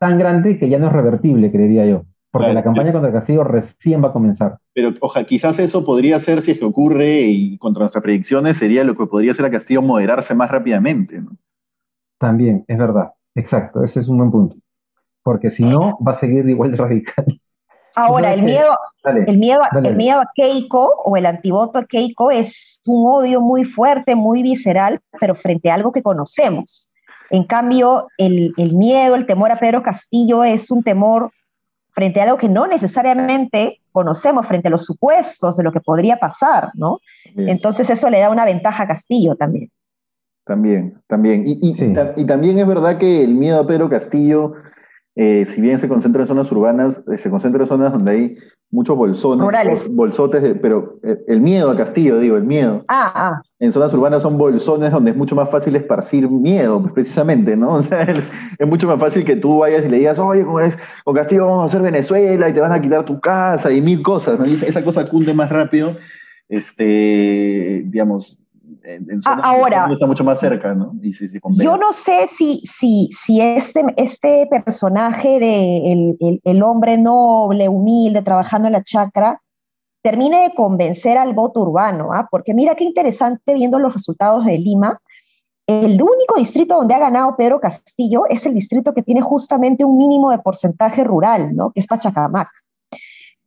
tan 0.00 0.18
grande 0.18 0.58
que 0.58 0.68
ya 0.68 0.80
no 0.80 0.88
es 0.88 0.92
revertible, 0.92 1.52
creería 1.52 1.86
yo. 1.86 2.02
Porque 2.32 2.52
la 2.52 2.64
campaña 2.64 2.90
contra 2.90 3.12
Castillo 3.12 3.44
recién 3.44 4.02
va 4.02 4.08
a 4.08 4.12
comenzar. 4.12 4.58
Pero 4.74 4.92
ojalá, 5.00 5.24
quizás 5.24 5.60
eso 5.60 5.84
podría 5.84 6.18
ser, 6.18 6.42
si 6.42 6.50
es 6.50 6.58
que 6.58 6.64
ocurre 6.64 7.20
y 7.20 7.56
contra 7.58 7.82
nuestras 7.82 8.02
predicciones, 8.02 8.56
sería 8.56 8.82
lo 8.82 8.96
que 8.96 9.06
podría 9.06 9.30
hacer 9.30 9.44
a 9.44 9.50
Castillo 9.52 9.80
moderarse 9.80 10.34
más 10.34 10.50
rápidamente. 10.50 11.20
¿no? 11.20 11.36
También, 12.18 12.64
es 12.66 12.78
verdad. 12.78 13.12
Exacto, 13.36 13.84
ese 13.84 14.00
es 14.00 14.08
un 14.08 14.18
buen 14.18 14.32
punto 14.32 14.56
porque 15.22 15.50
si 15.50 15.64
no, 15.64 15.98
va 16.06 16.12
a 16.12 16.18
seguir 16.18 16.48
igual 16.48 16.72
de 16.72 16.76
radical. 16.76 17.40
Ahora, 17.96 18.32
el 18.32 18.42
miedo, 18.42 18.68
el, 19.04 19.36
miedo, 19.36 19.60
el 19.82 19.96
miedo 19.96 20.20
a 20.20 20.30
Keiko 20.34 21.02
o 21.04 21.16
el 21.16 21.26
antivoto 21.26 21.78
a 21.78 21.84
Keiko 21.84 22.30
es 22.30 22.80
un 22.86 23.06
odio 23.06 23.40
muy 23.40 23.64
fuerte, 23.64 24.14
muy 24.14 24.42
visceral, 24.42 25.00
pero 25.18 25.34
frente 25.34 25.70
a 25.70 25.74
algo 25.74 25.92
que 25.92 26.02
conocemos. 26.02 26.90
En 27.30 27.44
cambio, 27.44 28.08
el, 28.16 28.52
el 28.56 28.74
miedo, 28.74 29.14
el 29.14 29.26
temor 29.26 29.50
a 29.50 29.58
Pedro 29.58 29.82
Castillo 29.82 30.44
es 30.44 30.70
un 30.70 30.82
temor 30.82 31.32
frente 31.92 32.20
a 32.20 32.24
algo 32.24 32.36
que 32.36 32.48
no 32.48 32.66
necesariamente 32.66 33.80
conocemos, 33.92 34.46
frente 34.46 34.68
a 34.68 34.70
los 34.70 34.84
supuestos 34.84 35.56
de 35.56 35.64
lo 35.64 35.72
que 35.72 35.80
podría 35.80 36.16
pasar, 36.16 36.70
¿no? 36.74 36.98
Entonces 37.36 37.90
eso 37.90 38.08
le 38.08 38.20
da 38.20 38.30
una 38.30 38.44
ventaja 38.44 38.84
a 38.84 38.88
Castillo 38.88 39.34
también. 39.36 39.70
También, 40.44 41.00
también. 41.06 41.46
Y, 41.46 41.58
y, 41.60 41.74
y 42.16 42.26
también 42.26 42.58
es 42.58 42.66
verdad 42.66 42.98
que 42.98 43.22
el 43.22 43.34
miedo 43.34 43.60
a 43.60 43.66
Pedro 43.66 43.88
Castillo 43.88 44.54
eh, 45.22 45.44
si 45.44 45.60
bien 45.60 45.78
se 45.78 45.86
concentra 45.86 46.22
en 46.22 46.26
zonas 46.26 46.50
urbanas, 46.50 47.04
eh, 47.12 47.18
se 47.18 47.28
concentra 47.28 47.60
en 47.62 47.66
zonas 47.66 47.92
donde 47.92 48.10
hay 48.10 48.36
muchos 48.70 48.96
bolsones, 48.96 49.90
bolsotes, 49.92 50.56
pero 50.62 50.98
eh, 51.02 51.18
el 51.26 51.42
miedo 51.42 51.70
a 51.70 51.76
Castillo, 51.76 52.18
digo, 52.18 52.38
el 52.38 52.44
miedo. 52.44 52.84
Ah, 52.88 53.12
ah. 53.14 53.42
En 53.58 53.70
zonas 53.70 53.92
urbanas 53.92 54.22
son 54.22 54.38
bolsones 54.38 54.90
donde 54.90 55.10
es 55.10 55.16
mucho 55.18 55.34
más 55.34 55.50
fácil 55.50 55.76
esparcir 55.76 56.26
miedo, 56.30 56.80
pues, 56.80 56.94
precisamente, 56.94 57.54
¿no? 57.54 57.74
O 57.74 57.82
sea, 57.82 58.00
es, 58.04 58.30
mucho 58.66 58.86
más 58.86 58.98
fácil 58.98 59.26
que 59.26 59.36
tú 59.36 59.58
vayas 59.58 59.84
y 59.84 59.90
le 59.90 59.98
digas, 59.98 60.18
oye, 60.18 60.42
con, 60.42 60.62
con 61.04 61.14
Castillo 61.14 61.44
vamos 61.44 61.64
a 61.64 61.66
hacer 61.66 61.82
Venezuela 61.82 62.48
y 62.48 62.54
te 62.54 62.60
van 62.60 62.72
a 62.72 62.80
quitar 62.80 63.04
tu 63.04 63.20
casa 63.20 63.70
y 63.70 63.82
mil 63.82 64.00
cosas, 64.02 64.38
¿no? 64.38 64.46
esa, 64.46 64.82
cosa 64.82 65.04
cunde 65.04 65.34
más 65.34 65.50
rápido, 65.50 65.98
este, 66.48 67.82
digamos, 67.84 68.39
en, 68.84 69.22
zonas 69.22 69.40
ahora, 69.44 69.88
está 69.92 70.06
mucho 70.06 70.24
más 70.24 70.38
cerca, 70.38 70.74
¿no? 70.74 70.92
yo 71.58 71.76
no 71.76 71.92
sé 71.92 72.28
si, 72.28 72.60
si, 72.64 73.08
si 73.12 73.40
este, 73.40 73.84
este 73.96 74.46
personaje 74.46 75.38
de 75.38 75.92
el, 75.92 76.40
el, 76.44 76.62
hombre 76.62 76.98
noble, 76.98 77.68
humilde, 77.68 78.22
trabajando 78.22 78.68
en 78.68 78.72
la 78.72 78.82
chacra, 78.82 79.40
termine 80.02 80.42
de 80.42 80.54
convencer 80.54 81.18
al 81.18 81.34
voto 81.34 81.60
urbano, 81.60 82.10
¿ah? 82.12 82.28
porque 82.30 82.54
mira 82.54 82.74
qué 82.74 82.84
interesante 82.84 83.54
viendo 83.54 83.78
los 83.78 83.92
resultados 83.92 84.44
de 84.44 84.58
Lima. 84.58 84.98
El 85.66 86.02
único 86.02 86.34
distrito 86.36 86.74
donde 86.74 86.94
ha 86.94 86.98
ganado 86.98 87.36
Pedro 87.36 87.60
Castillo 87.60 88.22
es 88.28 88.44
el 88.44 88.54
distrito 88.54 88.92
que 88.92 89.02
tiene 89.02 89.20
justamente 89.20 89.84
un 89.84 89.98
mínimo 89.98 90.30
de 90.30 90.38
porcentaje 90.38 91.04
rural, 91.04 91.54
¿no? 91.54 91.70
que 91.70 91.80
es 91.80 91.86
Pachacamac. 91.86 92.48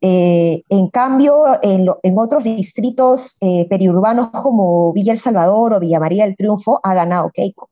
Eh, 0.06 0.64
en 0.68 0.90
cambio, 0.90 1.46
en, 1.62 1.88
otros 2.18 2.44
distritos 2.44 3.38
eh, 3.40 3.66
periurbanos 3.70 4.32
como 4.32 4.92
Villa 4.92 5.14
El 5.14 5.18
Salvador 5.18 5.72
o 5.72 5.80
Villa 5.80 5.98
María 5.98 6.26
del 6.26 6.36
Triunfo, 6.36 6.82
ha 6.84 6.94
ganado 6.94 7.32
Keiko. 7.34 7.70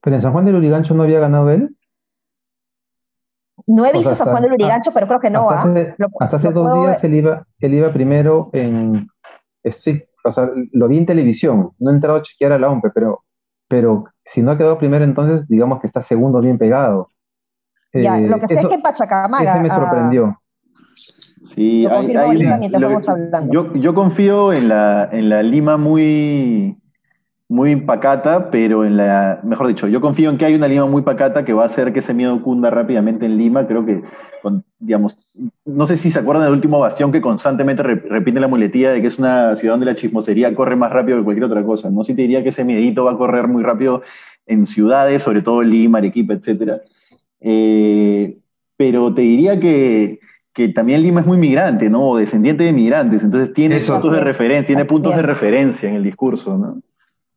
¿Pero 0.00 0.16
en 0.16 0.22
San 0.22 0.32
Juan 0.32 0.46
del 0.46 0.54
Urigancho 0.54 0.94
no 0.94 1.02
había 1.02 1.20
ganado 1.20 1.50
él? 1.50 1.76
No 3.66 3.84
he 3.84 3.92
visto 3.92 4.14
San 4.14 4.30
Juan 4.30 4.44
del 4.44 4.54
Urigancho, 4.54 4.92
pero 4.94 5.06
creo 5.06 5.20
que 5.20 5.28
no. 5.28 5.50
Hasta 5.50 5.68
hace, 5.68 5.94
¿ah? 6.00 6.06
hasta 6.20 6.36
hace 6.38 6.52
dos 6.52 6.80
días 6.80 7.04
él 7.04 7.14
iba, 7.16 7.46
él 7.60 7.74
iba 7.74 7.92
primero 7.92 8.48
en... 8.54 9.10
o 9.62 10.32
sea, 10.32 10.50
lo 10.72 10.88
vi 10.88 10.96
en 10.96 11.04
televisión, 11.04 11.72
no 11.78 11.90
he 11.90 11.94
entrado 11.94 12.16
a 12.16 12.22
chequear 12.22 12.52
a 12.52 12.58
la 12.58 12.70
OMPE, 12.70 12.92
pero, 12.94 13.24
pero 13.68 14.06
si 14.24 14.40
no 14.40 14.52
ha 14.52 14.56
quedado 14.56 14.78
primero, 14.78 15.04
entonces 15.04 15.46
digamos 15.48 15.82
que 15.82 15.86
está 15.86 16.02
segundo 16.02 16.40
bien 16.40 16.56
pegado. 16.56 17.10
Ya, 17.92 18.18
lo 18.20 18.38
que 18.38 18.48
sé 18.48 18.54
es 18.54 18.66
que 18.66 18.74
en 18.74 18.80
Pachacamaga... 18.80 19.56
Ese 19.56 19.62
me 19.62 19.68
sorprendió. 19.68 20.38
Sí, 21.44 21.82
yo, 23.50 23.74
yo, 23.74 23.94
confío 23.94 24.52
en 24.52 24.68
la, 24.68 25.08
en 25.10 25.28
la 25.28 25.42
Lima 25.42 25.76
muy, 25.76 26.76
muy 27.48 27.76
pacata, 27.76 28.50
pero 28.50 28.84
en 28.84 28.96
la, 28.96 29.40
mejor 29.42 29.66
dicho, 29.66 29.88
yo 29.88 30.00
confío 30.00 30.30
en 30.30 30.38
que 30.38 30.44
hay 30.44 30.54
una 30.54 30.68
Lima 30.68 30.86
muy 30.86 31.02
pacata 31.02 31.44
que 31.44 31.52
va 31.52 31.64
a 31.64 31.66
hacer 31.66 31.92
que 31.92 31.98
ese 31.98 32.14
miedo 32.14 32.40
cunda 32.42 32.70
rápidamente 32.70 33.26
en 33.26 33.36
Lima. 33.36 33.66
Creo 33.66 33.84
que, 33.84 34.02
digamos, 34.78 35.18
no 35.64 35.86
sé 35.86 35.96
si 35.96 36.10
se 36.10 36.20
acuerdan 36.20 36.44
del 36.44 36.54
último 36.54 36.78
bastión 36.78 37.10
que 37.10 37.20
constantemente 37.20 37.82
repite 37.82 38.40
la 38.40 38.48
muletilla 38.48 38.92
de 38.92 39.02
que 39.02 39.08
es 39.08 39.18
una 39.18 39.56
ciudad 39.56 39.74
donde 39.74 39.86
la 39.86 39.96
chismosería 39.96 40.54
corre 40.54 40.76
más 40.76 40.92
rápido 40.92 41.18
que 41.18 41.24
cualquier 41.24 41.44
otra 41.44 41.64
cosa. 41.64 41.90
No 41.90 42.04
sé 42.04 42.12
si 42.12 42.16
te 42.16 42.22
diría 42.22 42.42
que 42.42 42.50
ese 42.50 42.64
miedito 42.64 43.04
va 43.04 43.12
a 43.12 43.18
correr 43.18 43.48
muy 43.48 43.62
rápido 43.62 44.02
en 44.46 44.66
ciudades, 44.66 45.22
sobre 45.22 45.42
todo 45.42 45.62
Lima, 45.62 45.98
Arequipa, 45.98 46.34
etc. 46.34 46.80
Eh, 47.40 48.38
pero 48.76 49.12
te 49.12 49.22
diría 49.22 49.60
que 49.60 50.20
que 50.52 50.68
también 50.68 51.02
Lima 51.02 51.20
es 51.20 51.26
muy 51.26 51.38
migrante, 51.38 51.88
¿no? 51.88 52.10
O 52.10 52.16
descendiente 52.16 52.64
de 52.64 52.72
migrantes, 52.72 53.24
entonces 53.24 53.52
tiene 53.54 53.80
puntos 53.80 54.12
de 54.12 54.20
referencia, 54.20 54.66
tiene 54.66 54.84
puntos 54.84 55.16
de 55.16 55.22
referencia 55.22 55.88
en 55.88 55.96
el 55.96 56.04
discurso, 56.04 56.58
¿no? 56.58 56.80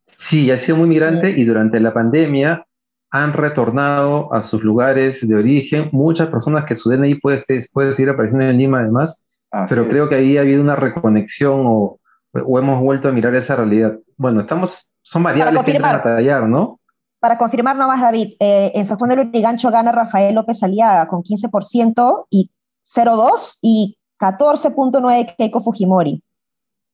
Sí, 0.05 0.51
ha 0.51 0.57
sido 0.57 0.77
muy 0.77 0.87
migrante 0.87 1.31
y 1.31 1.45
durante 1.45 1.79
la 1.79 1.93
pandemia 1.93 2.65
han 3.09 3.33
retornado 3.33 4.33
a 4.33 4.41
sus 4.41 4.63
lugares 4.63 5.25
de 5.27 5.35
origen 5.35 5.89
muchas 5.91 6.27
personas 6.27 6.65
que 6.65 6.75
su 6.75 6.89
DNI 6.89 7.15
puede, 7.15 7.41
puede 7.71 7.93
seguir 7.93 8.09
apareciendo 8.09 8.45
en 8.45 8.57
Lima 8.57 8.79
además, 8.79 9.23
pero 9.69 9.87
creo 9.87 10.09
que 10.09 10.15
ahí 10.15 10.37
ha 10.37 10.41
habido 10.41 10.61
una 10.61 10.75
reconexión 10.75 11.63
o, 11.65 11.99
o, 12.33 12.59
hemos 12.59 12.81
vuelto 12.81 13.07
a 13.07 13.11
mirar 13.13 13.33
esa 13.35 13.55
realidad. 13.55 13.97
Bueno, 14.17 14.41
estamos, 14.41 14.89
son 15.01 15.23
variables 15.23 15.63
que 15.63 15.71
entran 15.71 15.95
a 15.95 16.03
tallar, 16.03 16.43
¿no? 16.43 16.79
Para 17.19 17.37
confirmar 17.37 17.77
nomás, 17.77 18.01
David, 18.01 18.33
eh, 18.39 18.71
en 18.75 18.85
San 18.85 18.97
Juan 18.97 19.09
del 19.09 19.27
Urigancho 19.27 19.71
gana 19.71 19.91
Rafael 19.91 20.35
López 20.35 20.61
Aliaga 20.61 21.07
con 21.07 21.23
15% 21.23 22.27
y 22.29 22.51
0.2 22.85 23.57
y 23.61 23.97
14.9 24.19 25.35
Keiko 25.37 25.61
Fujimori. 25.61 26.21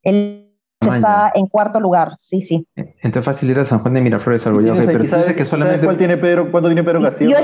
Él 0.03 0.47
está 0.79 1.31
en 1.35 1.47
cuarto 1.47 1.79
lugar, 1.79 2.15
sí, 2.17 2.41
sí. 2.41 2.65
Entonces 2.75 3.25
fácil 3.25 3.51
ir 3.51 3.59
a 3.59 3.65
San 3.65 3.79
Juan 3.79 3.93
de 3.93 4.01
Miraflores 4.01 4.47
al 4.47 4.55
pero 4.85 5.05
¿sabes, 5.05 5.37
que 5.37 5.45
solamente... 5.45 5.85
cuál 5.85 5.97
tiene 5.97 6.17
Pedro, 6.17 6.51
cuánto 6.51 6.69
tiene 6.69 6.83
Pedro 6.83 7.01
Castillo? 7.01 7.35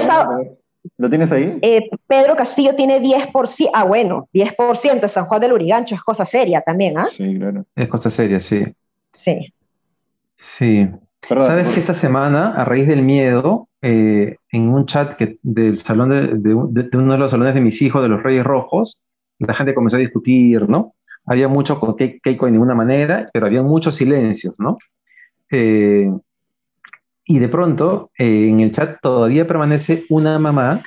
¿Lo 0.97 1.09
tienes 1.09 1.31
ahí? 1.31 1.59
Eh, 1.61 1.89
Pedro 2.07 2.35
Castillo 2.35 2.73
tiene 2.75 3.01
10%, 3.01 3.71
ah 3.73 3.83
bueno, 3.83 4.29
10% 4.33 5.01
de 5.01 5.09
San 5.09 5.25
Juan 5.25 5.41
del 5.41 5.53
Urigancho, 5.53 5.95
es 5.95 6.01
cosa 6.01 6.25
seria 6.25 6.61
también, 6.61 6.97
¿ah? 6.97 7.07
Sí, 7.11 7.37
claro. 7.37 7.65
Es 7.75 7.89
cosa 7.89 8.09
seria, 8.09 8.39
sí. 8.39 8.63
Sí. 9.13 9.53
Sí. 10.37 10.87
¿Sabes 11.27 11.67
que 11.73 11.81
esta 11.81 11.93
semana, 11.93 12.53
a 12.53 12.63
raíz 12.63 12.87
del 12.87 13.01
miedo, 13.01 13.67
eh, 13.81 14.37
en 14.51 14.69
un 14.69 14.85
chat 14.85 15.15
que, 15.15 15.39
del 15.43 15.77
salón 15.77 16.09
de, 16.41 16.53
uno 16.53 17.13
de 17.13 17.17
los 17.17 17.31
salones 17.31 17.53
de 17.53 17.59
mis 17.61 17.81
hijos, 17.81 18.01
de 18.01 18.07
los 18.07 18.23
Reyes 18.23 18.45
Rojos, 18.45 19.03
la 19.39 19.53
gente 19.53 19.73
comenzó 19.73 19.97
a 19.97 19.99
discutir, 19.99 20.69
¿no? 20.69 20.93
Había 21.25 21.49
mucho 21.49 21.79
con 21.81 21.97
Keiko 21.97 22.45
de 22.45 22.51
ninguna 22.53 22.75
manera, 22.75 23.29
pero 23.33 23.45
había 23.45 23.61
muchos 23.61 23.95
silencios, 23.95 24.57
¿no? 24.57 24.77
Eh, 25.51 26.09
y 27.25 27.39
de 27.39 27.49
pronto, 27.49 28.09
eh, 28.17 28.47
en 28.49 28.61
el 28.61 28.71
chat 28.71 29.01
todavía 29.01 29.45
permanece 29.45 30.05
una 30.09 30.39
mamá 30.39 30.81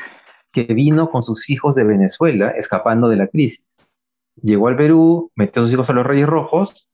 que 0.53 0.65
vino 0.65 1.11
con 1.11 1.23
sus 1.23 1.51
hijos 1.51 1.75
de 1.75 1.85
Venezuela 1.85 2.49
escapando 2.57 3.09
de 3.09 3.17
la 3.17 3.29
crisis. 3.29 3.77
Llegó 4.43 4.69
al 4.69 4.77
Perú, 4.77 5.31
metió 5.35 5.61
a 5.61 5.65
sus 5.67 5.75
hijos 5.75 5.91
a 5.91 5.93
los 5.93 6.07
Reyes 6.07 6.27
Rojos 6.27 6.90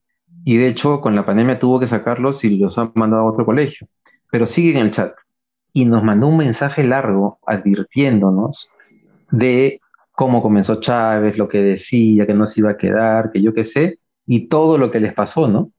y 0.49 0.59
de 0.59 0.69
hecho 0.69 1.01
con 1.01 1.17
la 1.17 1.27
pandemia 1.27 1.59
tuvo 1.59 1.81
que 1.81 1.89
sacarlos 1.89 2.45
y 2.45 2.57
los 2.57 2.79
han 2.79 2.93
mandado 2.95 3.25
a 3.25 3.33
otro 3.33 3.45
colegio. 3.45 3.89
Pero 4.31 4.47
sigue 4.47 4.79
en 4.79 4.87
el 4.87 4.93
chat 4.93 5.13
y 5.73 5.87
nos 5.87 6.05
mandó 6.05 6.29
un 6.29 6.37
mensaje 6.37 6.85
largo 6.85 7.41
advirtiéndonos 7.45 8.71
de 9.33 9.81
cómo 10.13 10.43
comenzó 10.43 10.81
Chávez, 10.81 11.37
lo 11.37 11.49
que 11.49 11.61
decía, 11.63 12.29
que 12.29 12.35
no 12.35 12.47
se 12.47 12.61
iba 12.61 12.71
a 12.71 12.77
quedar, 12.77 13.33
que 13.33 13.43
yo 13.43 13.53
qué 13.53 13.65
sé, 13.65 13.99
y 14.25 14.47
todo 14.47 14.79
lo 14.79 14.93
que 14.93 15.01
les 15.01 15.15
pasó, 15.15 15.49
¿no? 15.49 15.73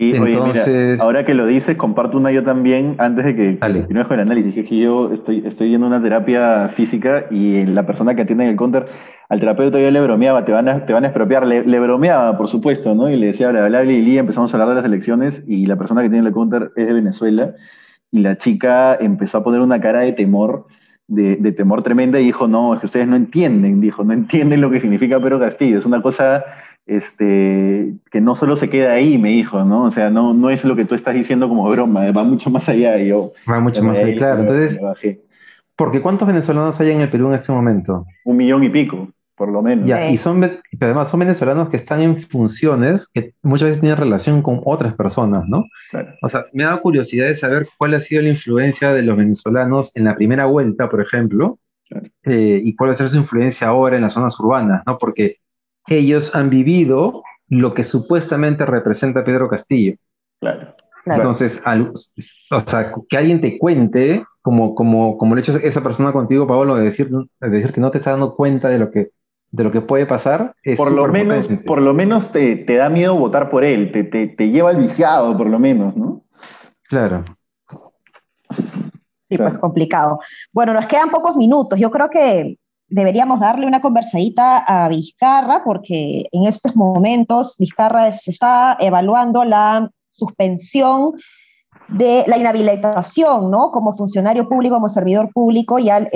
Sí, 0.00 0.12
Entonces, 0.14 0.66
oye, 0.66 0.78
mira, 0.78 1.04
ahora 1.04 1.26
que 1.26 1.34
lo 1.34 1.44
dices, 1.44 1.76
comparto 1.76 2.16
una 2.16 2.32
yo 2.32 2.42
también, 2.42 2.94
antes 2.96 3.22
de 3.22 3.36
que 3.36 3.58
continúes 3.58 4.06
con 4.06 4.18
el 4.18 4.20
análisis, 4.20 4.54
que, 4.54 4.78
yo 4.78 5.12
estoy, 5.12 5.42
estoy 5.44 5.68
yendo 5.68 5.84
a 5.84 5.90
una 5.90 6.02
terapia 6.02 6.70
física 6.74 7.26
y 7.30 7.66
la 7.66 7.84
persona 7.84 8.14
que 8.14 8.22
atiende 8.22 8.44
en 8.44 8.50
el 8.50 8.56
counter, 8.56 8.86
al 9.28 9.40
terapeuta 9.40 9.78
yo 9.78 9.90
le 9.90 10.00
bromeaba, 10.00 10.46
te 10.46 10.52
van 10.52 10.70
a, 10.70 10.86
te 10.86 10.94
van 10.94 11.04
a 11.04 11.08
expropiar, 11.08 11.46
le, 11.46 11.80
bromeaba, 11.80 12.38
por 12.38 12.48
supuesto, 12.48 12.94
¿no? 12.94 13.10
Y 13.10 13.16
le 13.16 13.26
decía, 13.26 13.50
bla, 13.50 13.68
bla, 13.68 13.82
bla, 13.82 13.92
y 13.92 14.16
empezamos 14.16 14.50
a 14.50 14.56
hablar 14.56 14.70
de 14.70 14.76
las 14.76 14.86
elecciones 14.86 15.44
y 15.46 15.66
la 15.66 15.76
persona 15.76 16.00
que 16.00 16.08
tiene 16.08 16.26
el 16.26 16.32
counter 16.32 16.68
es 16.76 16.86
de 16.86 16.94
Venezuela 16.94 17.52
y 18.10 18.20
la 18.20 18.38
chica 18.38 18.96
empezó 18.98 19.36
a 19.36 19.44
poner 19.44 19.60
una 19.60 19.82
cara 19.82 20.00
de 20.00 20.14
temor, 20.14 20.66
de, 21.08 21.36
temor 21.52 21.82
tremenda 21.82 22.18
y 22.18 22.24
dijo, 22.24 22.48
no, 22.48 22.72
es 22.72 22.80
que 22.80 22.86
ustedes 22.86 23.06
no 23.06 23.16
entienden, 23.16 23.82
dijo, 23.82 24.02
no 24.02 24.14
entienden 24.14 24.62
lo 24.62 24.70
que 24.70 24.80
significa 24.80 25.20
Pedro 25.20 25.38
Castillo, 25.38 25.78
es 25.78 25.84
una 25.84 26.00
cosa 26.00 26.42
este, 26.90 27.94
que 28.10 28.20
no 28.20 28.34
solo 28.34 28.56
se 28.56 28.68
queda 28.68 28.92
ahí, 28.92 29.16
me 29.16 29.30
dijo, 29.30 29.64
¿no? 29.64 29.84
O 29.84 29.90
sea, 29.90 30.10
no, 30.10 30.34
no 30.34 30.50
es 30.50 30.64
lo 30.64 30.74
que 30.74 30.84
tú 30.84 30.94
estás 30.94 31.14
diciendo 31.14 31.48
como 31.48 31.68
broma, 31.70 32.10
va 32.10 32.24
mucho 32.24 32.50
más 32.50 32.68
allá. 32.68 32.98
Y 32.98 33.08
yo, 33.08 33.32
va 33.48 33.60
mucho 33.60 33.82
más 33.84 33.98
allá, 33.98 34.16
claro. 34.16 34.40
Entonces, 34.40 34.80
porque 35.76 36.02
¿cuántos 36.02 36.26
venezolanos 36.26 36.80
hay 36.80 36.90
en 36.90 37.00
el 37.00 37.10
Perú 37.10 37.28
en 37.28 37.34
este 37.34 37.52
momento? 37.52 38.04
Un 38.24 38.36
millón 38.36 38.64
y 38.64 38.68
pico 38.68 39.08
por 39.40 39.50
lo 39.50 39.62
menos. 39.62 39.88
y 40.10 40.18
son, 40.18 40.60
además 40.78 41.08
son 41.08 41.20
venezolanos 41.20 41.70
que 41.70 41.78
están 41.78 42.02
en 42.02 42.20
funciones 42.24 43.08
que 43.08 43.32
muchas 43.40 43.68
veces 43.68 43.80
tienen 43.80 43.96
relación 43.96 44.42
con 44.42 44.60
otras 44.66 44.92
personas, 44.96 45.48
¿no? 45.48 45.64
O 46.20 46.28
sea, 46.28 46.44
me 46.52 46.62
ha 46.64 46.66
dado 46.66 46.82
curiosidad 46.82 47.26
de 47.26 47.34
saber 47.34 47.66
cuál 47.78 47.94
ha 47.94 48.00
sido 48.00 48.20
la 48.20 48.28
influencia 48.28 48.92
de 48.92 49.02
los 49.02 49.16
venezolanos 49.16 49.96
en 49.96 50.04
la 50.04 50.14
primera 50.14 50.44
vuelta, 50.44 50.90
por 50.90 51.00
ejemplo, 51.00 51.58
eh, 52.24 52.60
y 52.62 52.76
cuál 52.76 52.90
va 52.90 52.92
a 52.92 52.96
ser 52.96 53.08
su 53.08 53.16
influencia 53.16 53.68
ahora 53.68 53.96
en 53.96 54.02
las 54.02 54.12
zonas 54.12 54.38
urbanas, 54.38 54.82
¿no? 54.86 54.98
Porque 54.98 55.38
ellos 55.86 56.34
han 56.34 56.50
vivido 56.50 57.22
lo 57.48 57.74
que 57.74 57.82
supuestamente 57.82 58.64
representa 58.64 59.24
Pedro 59.24 59.48
Castillo. 59.48 59.96
Claro. 60.40 60.74
Entonces, 61.06 61.60
o 62.50 62.60
sea, 62.66 62.92
que 63.08 63.16
alguien 63.16 63.40
te 63.40 63.58
cuente, 63.58 64.24
como, 64.42 64.74
como, 64.74 65.16
como 65.18 65.34
lo 65.34 65.40
ha 65.40 65.42
hecho 65.42 65.56
esa 65.58 65.82
persona 65.82 66.12
contigo, 66.12 66.46
Pablo, 66.46 66.76
de 66.76 66.84
decir, 66.84 67.08
de 67.10 67.50
decir 67.50 67.72
que 67.72 67.80
no 67.80 67.90
te 67.90 67.98
está 67.98 68.12
dando 68.12 68.36
cuenta 68.36 68.68
de 68.68 68.78
lo 68.78 68.90
que 68.90 69.10
de 69.52 69.64
lo 69.64 69.72
que 69.72 69.80
puede 69.80 70.06
pasar. 70.06 70.54
por, 70.76 70.92
lo 70.92 71.08
menos, 71.08 71.48
por 71.66 71.80
lo 71.80 71.92
menos 71.92 72.30
te, 72.30 72.56
te, 72.56 72.76
da 72.76 72.88
miedo 72.88 73.16
votar 73.16 73.50
por 73.50 73.64
él, 73.64 73.90
te, 73.92 74.04
te, 74.04 74.28
te, 74.28 74.50
lleva 74.50 74.70
al 74.70 74.76
viciado, 74.76 75.36
por 75.36 75.48
lo 75.48 75.58
menos, 75.58 75.96
¿no? 75.96 76.22
Claro. 76.88 77.24
Sí, 79.28 79.36
pues 79.36 79.58
complicado. 79.58 80.20
Bueno, 80.52 80.72
nos 80.72 80.86
quedan 80.86 81.10
pocos 81.10 81.36
minutos. 81.36 81.78
Yo 81.78 81.90
creo 81.90 82.10
que 82.10 82.58
deberíamos 82.90 83.40
darle 83.40 83.66
una 83.66 83.80
conversadita 83.80 84.58
a 84.58 84.88
Vizcarra, 84.88 85.62
porque 85.64 86.26
en 86.32 86.46
estos 86.46 86.76
momentos 86.76 87.56
Vizcarra 87.58 88.12
se 88.12 88.30
está 88.30 88.76
evaluando 88.80 89.44
la 89.44 89.90
suspensión 90.08 91.12
de 91.88 92.24
la 92.26 92.36
inhabilitación, 92.36 93.50
¿no? 93.50 93.70
Como 93.70 93.96
funcionario 93.96 94.48
público, 94.48 94.76
como 94.76 94.88
servidor 94.88 95.32
público, 95.32 95.78
y 95.78 95.88
al, 95.90 96.08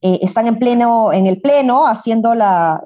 eh, 0.00 0.20
están 0.22 0.46
en, 0.46 0.58
pleno, 0.58 1.12
en 1.12 1.26
el 1.26 1.40
pleno 1.40 1.86
haciendo 1.86 2.34
la, 2.34 2.80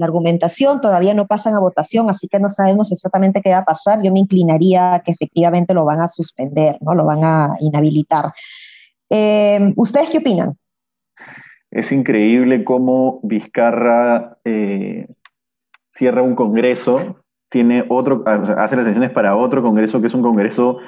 argumentación, 0.00 0.80
todavía 0.80 1.12
no 1.12 1.26
pasan 1.26 1.54
a 1.54 1.60
votación, 1.60 2.08
así 2.08 2.28
que 2.28 2.38
no 2.38 2.48
sabemos 2.48 2.92
exactamente 2.92 3.40
qué 3.42 3.50
va 3.50 3.58
a 3.58 3.64
pasar. 3.64 4.00
Yo 4.02 4.12
me 4.12 4.20
inclinaría 4.20 5.02
que 5.04 5.12
efectivamente 5.12 5.74
lo 5.74 5.84
van 5.84 6.00
a 6.00 6.08
suspender, 6.08 6.78
¿no? 6.80 6.94
lo 6.94 7.04
van 7.04 7.24
a 7.24 7.56
inhabilitar. 7.60 8.32
Eh, 9.10 9.72
¿Ustedes 9.76 10.10
qué 10.10 10.18
opinan? 10.18 10.56
Es 11.72 11.90
increíble 11.90 12.62
cómo 12.62 13.18
Vizcarra 13.24 14.38
eh, 14.44 15.08
cierra 15.90 16.22
un 16.22 16.36
congreso 16.36 17.16
tiene 17.50 17.84
otro, 17.88 18.22
hace 18.26 18.76
las 18.76 18.86
elecciones 18.86 19.10
para 19.10 19.36
otro 19.36 19.62
Congreso 19.62 20.00
que 20.00 20.06
es 20.06 20.14
un 20.14 20.22
Congreso 20.22 20.78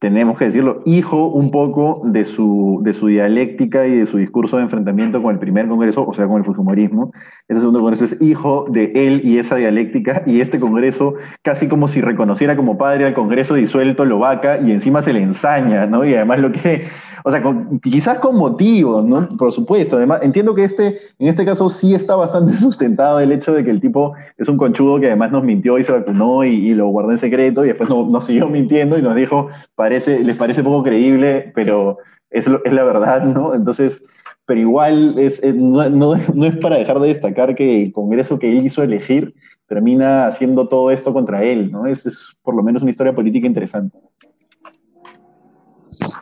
tenemos 0.00 0.38
que 0.38 0.46
decirlo, 0.46 0.80
hijo 0.86 1.26
un 1.26 1.50
poco 1.50 2.00
de 2.06 2.24
su, 2.24 2.80
de 2.82 2.94
su 2.94 3.08
dialéctica 3.08 3.86
y 3.86 3.96
de 3.96 4.06
su 4.06 4.16
discurso 4.16 4.56
de 4.56 4.62
enfrentamiento 4.62 5.22
con 5.22 5.34
el 5.34 5.38
primer 5.38 5.68
Congreso, 5.68 6.06
o 6.06 6.14
sea, 6.14 6.26
con 6.26 6.38
el 6.38 6.44
Fujimorismo. 6.44 7.12
Ese 7.46 7.60
segundo 7.60 7.80
Congreso 7.80 8.06
es 8.06 8.20
hijo 8.22 8.64
de 8.70 8.92
él 8.94 9.20
y 9.24 9.36
esa 9.36 9.56
dialéctica, 9.56 10.22
y 10.24 10.40
este 10.40 10.58
Congreso 10.58 11.16
casi 11.42 11.68
como 11.68 11.86
si 11.86 12.00
reconociera 12.00 12.56
como 12.56 12.78
padre 12.78 13.04
al 13.04 13.12
Congreso 13.12 13.54
disuelto, 13.56 14.06
lo 14.06 14.18
vaca, 14.18 14.58
y 14.58 14.72
encima 14.72 15.02
se 15.02 15.12
le 15.12 15.20
ensaña, 15.20 15.84
¿no? 15.84 16.06
Y 16.06 16.14
además 16.14 16.40
lo 16.40 16.50
que 16.50 16.86
o 17.24 17.30
sea, 17.30 17.42
quizás 17.82 18.18
con 18.18 18.36
motivos, 18.36 19.04
¿no? 19.04 19.28
Por 19.36 19.52
supuesto. 19.52 19.96
Además, 19.96 20.22
entiendo 20.22 20.54
que 20.54 20.64
este, 20.64 20.98
en 21.18 21.28
este 21.28 21.44
caso 21.44 21.68
sí 21.68 21.94
está 21.94 22.16
bastante 22.16 22.56
sustentado 22.56 23.20
el 23.20 23.32
hecho 23.32 23.52
de 23.52 23.64
que 23.64 23.70
el 23.70 23.80
tipo 23.80 24.14
es 24.36 24.48
un 24.48 24.56
conchudo 24.56 25.00
que 25.00 25.06
además 25.06 25.32
nos 25.32 25.44
mintió 25.44 25.78
y 25.78 25.84
se 25.84 25.92
vacunó 25.92 26.44
y, 26.44 26.74
lo 26.74 26.88
guardó 26.88 27.10
en 27.10 27.18
secreto 27.18 27.64
y 27.64 27.68
después 27.68 27.90
nos 27.90 28.24
siguió 28.24 28.48
mintiendo 28.48 28.98
y 28.98 29.02
nos 29.02 29.14
dijo, 29.14 29.48
parece, 29.74 30.22
les 30.24 30.36
parece 30.36 30.62
poco 30.62 30.82
creíble, 30.82 31.52
pero 31.54 31.98
es, 32.30 32.46
es 32.64 32.72
la 32.72 32.84
verdad, 32.84 33.24
¿no? 33.24 33.54
Entonces, 33.54 34.04
pero 34.46 34.60
igual 34.60 35.18
es, 35.18 35.44
no 35.54 36.14
es 36.14 36.56
para 36.56 36.76
dejar 36.76 37.00
de 37.00 37.08
destacar 37.08 37.54
que 37.54 37.82
el 37.82 37.92
Congreso 37.92 38.38
que 38.38 38.50
él 38.50 38.64
hizo 38.64 38.82
elegir 38.82 39.34
termina 39.70 40.26
haciendo 40.26 40.66
todo 40.66 40.90
esto 40.90 41.12
contra 41.12 41.44
él, 41.44 41.70
¿no? 41.70 41.86
Es, 41.86 42.04
es 42.04 42.36
por 42.42 42.56
lo 42.56 42.62
menos 42.64 42.82
una 42.82 42.90
historia 42.90 43.14
política 43.14 43.46
interesante. 43.46 43.96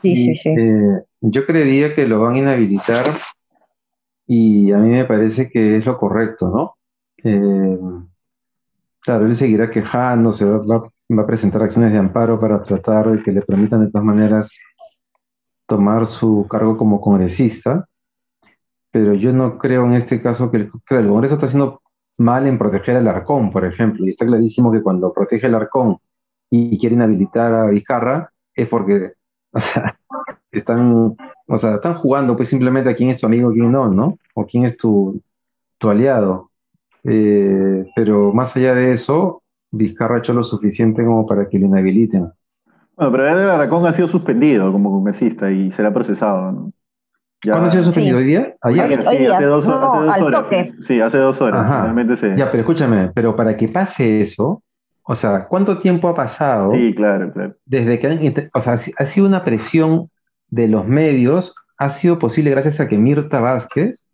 Sí, 0.01 0.17
sí, 0.17 0.37
sí. 0.37 0.49
Eh, 0.51 1.03
yo 1.21 1.47
creería 1.47 1.95
que 1.95 2.07
lo 2.07 2.21
van 2.21 2.35
a 2.35 2.39
inhabilitar 2.39 3.05
y 4.27 4.73
a 4.73 4.79
mí 4.79 4.91
me 4.91 5.05
parece 5.05 5.49
que 5.49 5.79
es 5.79 5.87
lo 5.87 5.97
correcto, 5.99 6.49
¿no? 6.49 6.77
Eh, 7.25 7.79
claro, 9.01 9.27
él 9.27 9.35
seguirá 9.35 9.71
quejándose, 9.71 10.45
va, 10.45 10.59
va, 10.59 11.23
a 11.23 11.27
presentar 11.27 11.63
acciones 11.63 11.93
de 11.93 11.99
amparo 11.99 12.39
para 12.39 12.63
tratar 12.63 13.11
de 13.11 13.23
que 13.23 13.33
le 13.33 13.43
permitan 13.43 13.85
de 13.85 13.91
todas 13.91 14.05
maneras 14.05 14.59
tomar 15.67 16.07
su 16.07 16.47
cargo 16.49 16.77
como 16.77 17.01
congresista, 17.01 17.87
pero 18.91 19.15
yo 19.15 19.33
no 19.33 19.59
creo 19.59 19.85
en 19.87 19.95
este 19.95 20.21
caso 20.23 20.51
que 20.51 20.59
el, 20.59 20.71
el 20.91 21.09
Congreso 21.09 21.35
está 21.35 21.47
haciendo 21.47 21.83
mal 22.19 22.47
en 22.47 22.59
proteger 22.59 22.97
al 22.97 23.09
Arcón, 23.09 23.51
por 23.51 23.65
ejemplo, 23.65 24.05
y 24.05 24.11
está 24.11 24.27
clarísimo 24.27 24.73
que 24.73 24.83
cuando 24.83 25.13
protege 25.13 25.47
el 25.47 25.55
Arcón 25.55 25.99
y 26.51 26.79
quiere 26.79 26.97
inhabilitar 26.97 27.55
a 27.55 27.67
Vizcarra 27.67 28.31
es 28.55 28.69
porque 28.69 29.13
o 29.53 29.61
sea, 29.61 29.99
están, 30.51 31.17
o 31.47 31.59
sea, 31.59 31.77
están 31.77 31.95
jugando 31.95 32.37
pues 32.37 32.49
simplemente 32.49 32.91
a 32.91 32.95
quién 32.95 33.11
es 33.11 33.21
tu 33.21 33.27
amigo, 33.27 33.53
quién 33.53 33.73
no, 33.73 33.89
¿no? 33.89 34.19
O 34.35 34.47
quién 34.47 34.65
es 34.65 34.77
tu, 34.77 35.21
tu 35.79 35.91
aliado. 35.91 36.51
Eh, 37.05 37.87
pero 37.95 38.33
más 38.33 38.57
allá 38.57 38.75
de 38.75 38.93
eso, 38.93 39.43
Vizcarra 39.71 40.17
ha 40.17 40.19
hecho 40.19 40.33
lo 40.33 40.45
suficiente 40.45 41.05
como 41.05 41.27
para 41.27 41.49
que 41.49 41.59
lo 41.59 41.67
inhabiliten. 41.67 42.33
Bueno, 42.97 43.13
pero 43.13 43.29
Edgar 43.29 43.51
Aracón 43.51 43.87
ha 43.87 43.93
sido 43.93 44.09
suspendido 44.09 44.73
como 44.73 44.91
congresista 44.91 45.51
y 45.51 45.71
será 45.71 45.93
procesado, 45.93 46.53
¿no? 46.53 46.73
¿Cuándo 47.43 47.69
ha 47.69 47.71
sido 47.71 47.85
suspendido? 47.85 48.19
¿Hoy 48.19 48.25
día? 48.25 48.57
¿Ayer? 48.61 49.03
Sí, 49.05 49.27
hace 49.27 49.45
dos, 49.45 49.69
horas. 49.69 50.45
Sí, 50.81 51.01
hace 51.01 51.19
dos 51.19 51.41
horas. 51.41 51.83
Realmente 51.83 52.15
Ya, 52.37 52.51
pero 52.51 52.63
escúchame, 52.63 53.13
pero 53.15 53.37
para 53.37 53.57
que 53.57 53.69
pase 53.69 54.21
eso, 54.21 54.63
o 55.11 55.15
sea, 55.15 55.47
¿cuánto 55.49 55.79
tiempo 55.79 56.07
ha 56.07 56.15
pasado? 56.15 56.71
Sí, 56.75 56.95
claro, 56.95 57.33
claro. 57.33 57.55
Desde 57.65 57.99
que 57.99 58.49
o 58.53 58.61
sea, 58.61 58.75
ha 58.75 59.07
sido 59.07 59.27
una 59.27 59.43
presión 59.43 60.11
de 60.51 60.69
los 60.69 60.87
medios, 60.87 61.55
ha 61.79 61.89
sido 61.89 62.19
posible 62.19 62.51
gracias 62.51 62.79
a 62.79 62.89
que 62.89 62.99
Mirta 62.99 63.41
Vázquez 63.41 64.11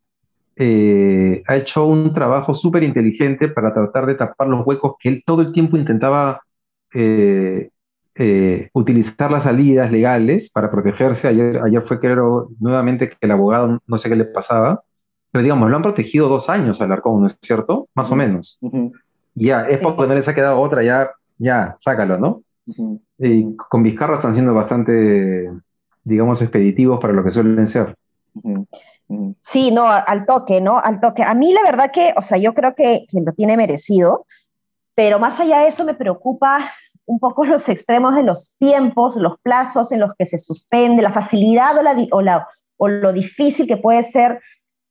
eh, 0.55 1.43
ha 1.49 1.57
hecho 1.57 1.85
un 1.85 2.13
trabajo 2.13 2.55
súper 2.55 2.85
inteligente 2.85 3.49
para 3.49 3.75
tratar 3.75 4.07
de 4.07 4.15
tapar 4.15 4.47
los 4.47 4.65
huecos 4.65 4.95
que 5.01 5.09
él 5.09 5.25
todo 5.27 5.43
el 5.43 5.53
tiempo 5.53 5.77
intentaba 5.77 6.43
eh, 6.95 7.71
eh, 8.15 8.69
utilizar 8.73 9.33
las 9.33 9.43
salidas 9.43 9.91
legales 9.91 10.49
para 10.49 10.71
protegerse. 10.71 11.27
Ayer, 11.27 11.61
ayer 11.65 11.83
fue, 11.83 11.99
creo, 11.99 12.51
nuevamente 12.61 13.09
que 13.09 13.17
el 13.21 13.33
abogado, 13.33 13.83
no 13.85 13.99
sé 13.99 14.09
qué 14.09 14.15
le 14.15 14.27
pasaba, 14.27 14.85
pero 15.33 15.43
digamos, 15.43 15.69
lo 15.69 15.75
han 15.75 15.83
protegido 15.83 16.29
dos 16.29 16.49
años 16.49 16.81
al 16.81 16.93
Arcón, 16.93 17.23
¿no 17.23 17.27
es 17.27 17.37
cierto? 17.43 17.89
Más 17.97 18.13
o 18.13 18.15
menos. 18.15 18.61
Ya, 19.35 19.63
es 19.69 19.81
porque 19.81 20.07
no 20.07 20.15
les 20.15 20.29
ha 20.29 20.35
quedado 20.35 20.61
otra, 20.61 20.83
ya, 20.83 21.11
ya, 21.39 21.75
sácalo, 21.79 22.19
¿no? 22.19 22.43
Y 23.19 23.57
con 23.57 23.83
Vizcarra 23.83 24.17
están 24.17 24.35
siendo 24.35 24.55
bastante, 24.55 25.51
digamos, 26.05 26.41
expeditivos 26.41 27.01
para 27.01 27.13
lo 27.13 27.25
que 27.25 27.31
suelen 27.31 27.67
ser. 27.67 27.97
Sí, 29.41 29.71
no, 29.71 29.87
al 29.87 30.27
toque, 30.27 30.61
¿no? 30.61 30.79
Al 30.79 31.01
toque. 31.01 31.23
A 31.23 31.35
mí 31.35 31.53
la 31.53 31.63
verdad 31.63 31.91
que, 31.93 32.15
o 32.17 32.23
sea, 32.23 32.39
yo 32.39 32.55
creo 32.55 32.75
que, 32.75 33.05
que 33.11 33.21
lo 33.21 33.33
tiene 33.33 33.57
merecido, 33.57 34.25
pero 34.95 35.19
más 35.19 35.39
allá 35.41 35.61
de 35.61 35.69
eso 35.69 35.85
me 35.85 35.95
preocupa 35.95 36.61
un 37.07 37.19
poco 37.19 37.45
los 37.45 37.69
extremos 37.69 38.15
de 38.15 38.23
los 38.23 38.57
tiempos, 38.59 39.17
los 39.17 39.39
plazos 39.41 39.93
en 39.93 40.01
los 40.01 40.13
que 40.19 40.27
se 40.27 40.39
suspende, 40.39 41.03
la 41.03 41.13
facilidad 41.13 41.77
o, 41.77 41.83
la, 41.83 41.95
o, 42.13 42.23
la, 42.23 42.49
o 42.77 42.89
lo 42.89 43.13
difícil 43.13 43.67
que 43.67 43.77
puede 43.77 44.03
ser 44.05 44.41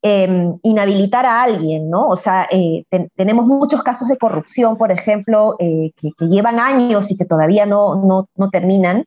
Em, 0.06 0.60
inhabilitar 0.63 1.26
a 1.26 1.44
alguien, 1.44 1.89
¿no? 1.89 2.10
O 2.10 2.18
sea, 2.18 2.46
eh, 2.52 2.84
tenemos 3.16 3.46
muchos 3.46 3.82
casos 3.84 4.10
de 4.10 4.18
corrupción, 4.18 4.76
por 4.76 4.92
ejemplo, 4.92 5.56
eh, 5.60 5.94
que, 5.96 6.12
llevan 6.28 6.60
años 6.60 7.10
y 7.10 7.16
que 7.16 7.24
todavía 7.24 7.66
no, 7.66 8.28
no, 8.36 8.50
terminan, 8.50 9.06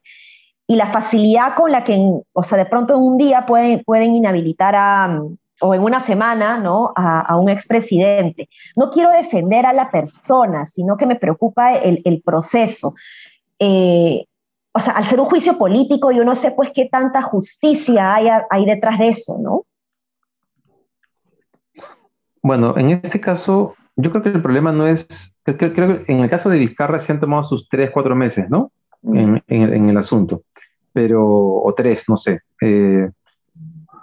y 0.66 0.74
la 0.76 0.86
facilidad 0.86 1.54
con 1.54 1.70
la 1.70 1.84
que, 1.84 2.00
o 2.32 2.42
sea, 2.42 2.56
de 2.56 2.64
pronto 2.64 2.94
en 2.94 3.02
un 3.02 3.18
día 3.18 3.44
pueden, 3.44 3.82
pueden 3.84 4.14
inhabilitar 4.14 4.74
a, 4.74 5.20
o 5.60 5.74
en 5.74 5.82
una 5.82 6.00
semana, 6.00 6.56
¿no? 6.56 6.94
A, 6.96 7.36
un 7.36 7.50
expresidente. 7.50 8.48
No 8.74 8.88
quiero 8.88 9.10
defender 9.10 9.66
a 9.66 9.74
la 9.74 9.90
persona, 9.90 10.64
sino 10.64 10.96
que 10.96 11.04
me 11.04 11.16
preocupa 11.16 11.74
el, 11.74 12.00
el 12.06 12.22
proceso. 12.22 12.94
Eh, 13.58 14.24
o 14.72 14.80
sea, 14.80 14.94
al 14.94 15.04
ser 15.04 15.20
un 15.20 15.26
juicio 15.26 15.58
político, 15.58 16.10
yo 16.10 16.24
no 16.24 16.34
sé 16.34 16.52
pues 16.52 16.70
qué 16.74 16.88
tanta 16.90 17.20
justicia 17.20 18.14
hay, 18.14 18.28
hay 18.48 18.64
detrás 18.64 18.98
de 18.98 19.08
eso, 19.08 19.36
¿no? 19.38 19.66
Bueno, 22.46 22.78
en 22.78 22.90
este 22.90 23.20
caso, 23.20 23.74
yo 23.96 24.12
creo 24.12 24.22
que 24.22 24.28
el 24.28 24.40
problema 24.40 24.70
no 24.70 24.86
es, 24.86 25.36
creo, 25.42 25.58
que 25.58 26.04
en 26.06 26.20
el 26.20 26.30
caso 26.30 26.48
de 26.48 26.60
Vizcarra 26.60 27.00
se 27.00 27.10
han 27.10 27.18
tomado 27.18 27.42
sus 27.42 27.68
tres, 27.68 27.90
cuatro 27.90 28.14
meses, 28.14 28.48
¿no? 28.48 28.70
Mm. 29.02 29.38
En, 29.48 29.90
el 29.90 29.96
asunto, 29.96 30.44
pero, 30.92 31.24
o 31.26 31.74
tres, 31.76 32.08
no 32.08 32.16
sé. 32.16 32.42
Eh, 32.60 33.10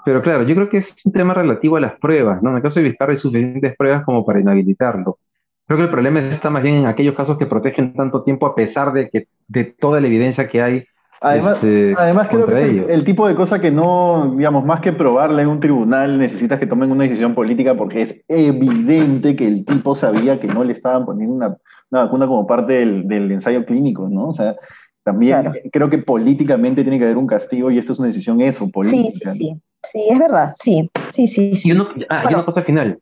pero 0.03 0.21
claro, 0.21 0.43
yo 0.43 0.55
creo 0.55 0.67
que 0.67 0.75
es 0.75 0.93
un 1.05 1.13
tema 1.13 1.33
relativo 1.33 1.77
a 1.77 1.79
las 1.79 1.97
pruebas, 1.97 2.43
¿no? 2.43 2.49
En 2.49 2.57
el 2.57 2.61
caso 2.61 2.81
de 2.81 2.89
Vizcarra 2.89 3.13
hay 3.13 3.17
suficientes 3.17 3.77
pruebas 3.77 4.03
como 4.03 4.25
para 4.25 4.41
inhabilitarlo. 4.41 5.19
Creo 5.65 5.77
que 5.77 5.85
el 5.85 5.91
problema 5.91 6.19
está 6.19 6.49
más 6.49 6.63
bien 6.63 6.75
en 6.75 6.87
aquellos 6.87 7.15
casos 7.15 7.37
que 7.37 7.45
protegen 7.45 7.93
tanto 7.93 8.23
tiempo 8.23 8.45
a 8.45 8.55
pesar 8.55 8.91
de 8.91 9.09
que 9.09 9.27
de 9.47 9.63
toda 9.63 10.01
la 10.01 10.07
evidencia 10.07 10.49
que 10.49 10.61
hay 10.61 10.85
Además, 11.23 11.53
este, 11.53 11.93
además 11.97 12.27
creo 12.27 12.45
que 12.45 12.53
es 12.53 12.89
el, 12.89 13.05
tipo 13.05 13.25
de 13.29 13.33
cosa 13.33 13.61
que 13.61 13.71
no, 13.71 14.35
digamos, 14.35 14.65
más 14.65 14.81
que 14.81 14.91
probarle 14.91 15.43
en 15.43 15.47
un 15.47 15.61
tribunal, 15.61 16.19
necesitas 16.19 16.59
que 16.59 16.67
tomen 16.67 16.91
una 16.91 17.05
decisión 17.05 17.33
política 17.33 17.77
porque 17.77 18.01
es 18.01 18.21
evidente 18.27 19.33
que 19.37 19.47
el 19.47 19.63
tipo 19.63 19.95
sabía 19.95 20.41
que 20.41 20.47
no 20.47 20.65
le 20.65 20.73
estaban 20.73 21.05
poniendo 21.05 21.33
una, 21.33 21.57
vacuna 21.89 22.27
como 22.27 22.45
parte 22.45 22.73
del, 22.73 23.31
ensayo 23.31 23.65
clínico, 23.65 24.09
¿no? 24.09 24.27
O 24.27 24.33
sea, 24.33 24.57
también 25.01 25.53
creo 25.71 25.89
que 25.89 25.99
políticamente 25.99 26.83
tiene 26.83 26.97
que 26.97 27.05
haber 27.05 27.17
un 27.17 27.27
castigo 27.27 27.71
y 27.71 27.77
esto 27.77 27.93
es 27.93 27.99
una 27.99 28.09
decisión 28.09 28.41
eso, 28.41 28.69
política. 28.69 29.31
Sí, 29.31 29.39
sí, 29.39 29.61
sí, 29.81 30.07
es 30.09 30.19
verdad, 30.19 30.53
sí, 30.59 30.91
sí, 31.11 31.27
sí. 31.27 31.55
sí. 31.55 31.71
Y, 31.71 32.05
ah, 32.09 32.25
una 32.27 32.43
cosa 32.43 32.63
final, 32.63 32.99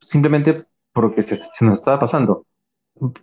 simplemente 0.00 0.64
porque 0.92 1.22
se, 1.22 1.36
se 1.36 1.64
nos 1.64 1.78
estaba 1.78 2.00
pasando. 2.00 2.46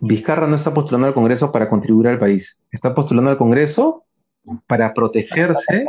Vizcarra 0.00 0.46
no 0.46 0.56
está 0.56 0.72
postulando 0.72 1.06
al 1.06 1.14
Congreso 1.14 1.52
para 1.52 1.68
contribuir 1.68 2.08
al 2.08 2.18
país, 2.18 2.62
está 2.70 2.94
postulando 2.94 3.30
al 3.30 3.36
Congreso 3.36 4.01
para 4.66 4.92
protegerse 4.92 5.86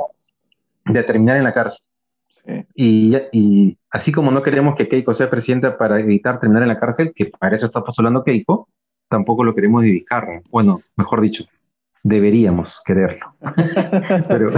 de 0.86 1.04
terminar 1.04 1.38
en 1.38 1.44
la 1.44 1.54
cárcel. 1.54 1.86
Y, 2.76 3.78
así 3.90 4.12
como 4.12 4.32
no 4.32 4.44
queremos 4.44 4.76
que 4.76 4.88
Keiko 4.88 5.14
sea 5.14 5.30
presidenta 5.30 5.78
para 5.78 6.00
evitar 6.00 6.40
terminar 6.40 6.64
en 6.64 6.70
la 6.70 6.80
cárcel, 6.80 7.14
que 7.16 7.28
para 7.28 7.56
eso 7.56 7.66
está 7.66 7.82
postulando 7.82 8.24
Keiko, 8.24 8.68
tampoco 9.10 9.44
lo 9.44 9.54
queremos 9.56 9.84
de 9.84 9.92
Vizcarra. 9.92 10.42
Bueno, 10.50 10.82
mejor 10.96 11.22
dicho, 11.22 11.46
deberíamos 12.04 12.82
quererlo. 12.86 13.34
pero, 14.28 14.52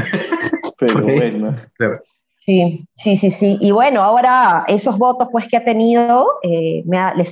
bueno. 1.03 1.55
Sí, 2.45 2.85
sí, 2.95 3.15
sí, 3.15 3.31
sí. 3.31 3.57
Y 3.59 3.71
bueno, 3.71 4.01
ahora 4.01 4.65
esos 4.67 4.97
votos 4.97 5.29
pues 5.31 5.47
que 5.47 5.57
ha 5.57 5.63
tenido, 5.63 6.27
eh, 6.43 6.83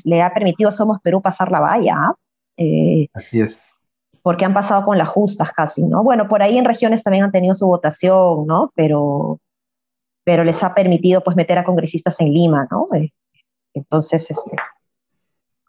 le 0.06 0.22
ha 0.22 0.34
permitido 0.34 0.70
a 0.70 0.72
Somos 0.72 1.00
Perú 1.02 1.22
pasar 1.22 1.52
la 1.52 1.60
valla. 1.60 1.96
¿ah? 1.96 2.16
Eh, 2.58 3.08
así 3.14 3.42
es 3.42 3.76
porque 4.24 4.46
han 4.46 4.54
pasado 4.54 4.86
con 4.86 4.98
las 4.98 5.10
justas 5.10 5.52
casi, 5.52 5.84
¿no? 5.84 6.02
Bueno, 6.02 6.28
por 6.28 6.42
ahí 6.42 6.58
en 6.58 6.66
regiones 6.66 7.04
también 7.04 7.26
han 7.26 7.32
tenido 7.32 7.54
su 7.54 7.68
votación, 7.68 8.48
¿no? 8.48 8.72
Pero, 8.74 9.40
pero 10.24 10.46
les 10.46 10.64
ha 10.64 10.74
permitido 10.74 11.22
pues 11.22 11.36
meter 11.36 11.58
a 11.60 11.66
congresistas 11.66 12.20
en 12.22 12.34
Lima, 12.34 12.66
¿no? 12.72 12.88
Eh, 12.96 13.12
entonces, 13.74 14.32
este... 14.32 14.56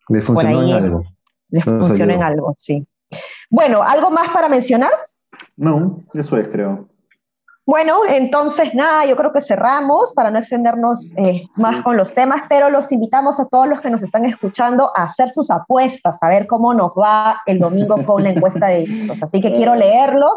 Les 0.08 0.24
funcionó 0.24 0.62
en 0.62 0.70
algo. 0.70 1.02
Les 1.48 1.64
funciona 1.64 2.14
en 2.14 2.22
algo, 2.22 2.54
sí. 2.56 2.86
Bueno, 3.50 3.82
¿algo 3.82 4.10
más 4.10 4.28
para 4.28 4.48
mencionar? 4.48 4.92
No, 5.56 6.04
eso 6.14 6.36
es, 6.36 6.46
creo. 6.48 6.88
Bueno, 7.66 8.00
entonces 8.06 8.74
nada, 8.74 9.06
yo 9.06 9.16
creo 9.16 9.32
que 9.32 9.40
cerramos 9.40 10.12
para 10.12 10.30
no 10.30 10.38
extendernos 10.38 11.14
eh, 11.16 11.44
más 11.56 11.82
con 11.82 11.96
los 11.96 12.12
temas, 12.12 12.42
pero 12.46 12.68
los 12.68 12.92
invitamos 12.92 13.40
a 13.40 13.46
todos 13.46 13.66
los 13.66 13.80
que 13.80 13.88
nos 13.88 14.02
están 14.02 14.26
escuchando 14.26 14.90
a 14.94 15.04
hacer 15.04 15.30
sus 15.30 15.50
apuestas, 15.50 16.22
a 16.22 16.28
ver 16.28 16.46
cómo 16.46 16.74
nos 16.74 16.90
va 16.90 17.40
el 17.46 17.58
domingo 17.58 18.04
con 18.04 18.22
la 18.22 18.30
encuesta 18.30 18.66
de 18.66 18.82
Ipsos. 18.82 19.22
Así 19.22 19.40
que 19.40 19.54
quiero 19.54 19.74
leerlos 19.74 20.34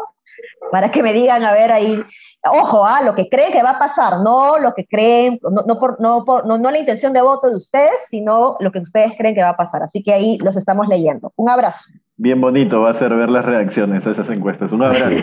para 0.72 0.90
que 0.90 1.02
me 1.02 1.12
digan, 1.12 1.44
a 1.44 1.52
ver 1.52 1.70
ahí, 1.70 2.02
ojo, 2.50 2.86
a 2.86 2.96
ah, 2.96 3.02
lo 3.02 3.14
que 3.14 3.28
creen 3.28 3.52
que 3.52 3.62
va 3.62 3.72
a 3.72 3.78
pasar, 3.78 4.20
no 4.20 4.56
lo 4.56 4.72
que 4.72 4.86
creen, 4.86 5.38
no, 5.42 5.64
no, 5.66 5.78
por, 5.78 6.00
no, 6.00 6.24
por, 6.24 6.46
no, 6.46 6.56
no 6.56 6.70
la 6.70 6.78
intención 6.78 7.12
de 7.12 7.20
voto 7.20 7.50
de 7.50 7.56
ustedes, 7.56 8.06
sino 8.08 8.56
lo 8.60 8.72
que 8.72 8.78
ustedes 8.78 9.12
creen 9.18 9.34
que 9.34 9.42
va 9.42 9.50
a 9.50 9.56
pasar. 9.56 9.82
Así 9.82 10.02
que 10.02 10.14
ahí 10.14 10.38
los 10.38 10.56
estamos 10.56 10.88
leyendo. 10.88 11.30
Un 11.36 11.50
abrazo. 11.50 11.90
Bien 12.20 12.40
bonito 12.40 12.80
va 12.80 12.90
a 12.90 12.94
ser 12.94 13.14
ver 13.14 13.30
las 13.30 13.44
reacciones 13.44 14.04
a 14.08 14.10
esas 14.10 14.28
encuestas. 14.30 14.72
Un 14.72 14.82
abrazo. 14.82 15.14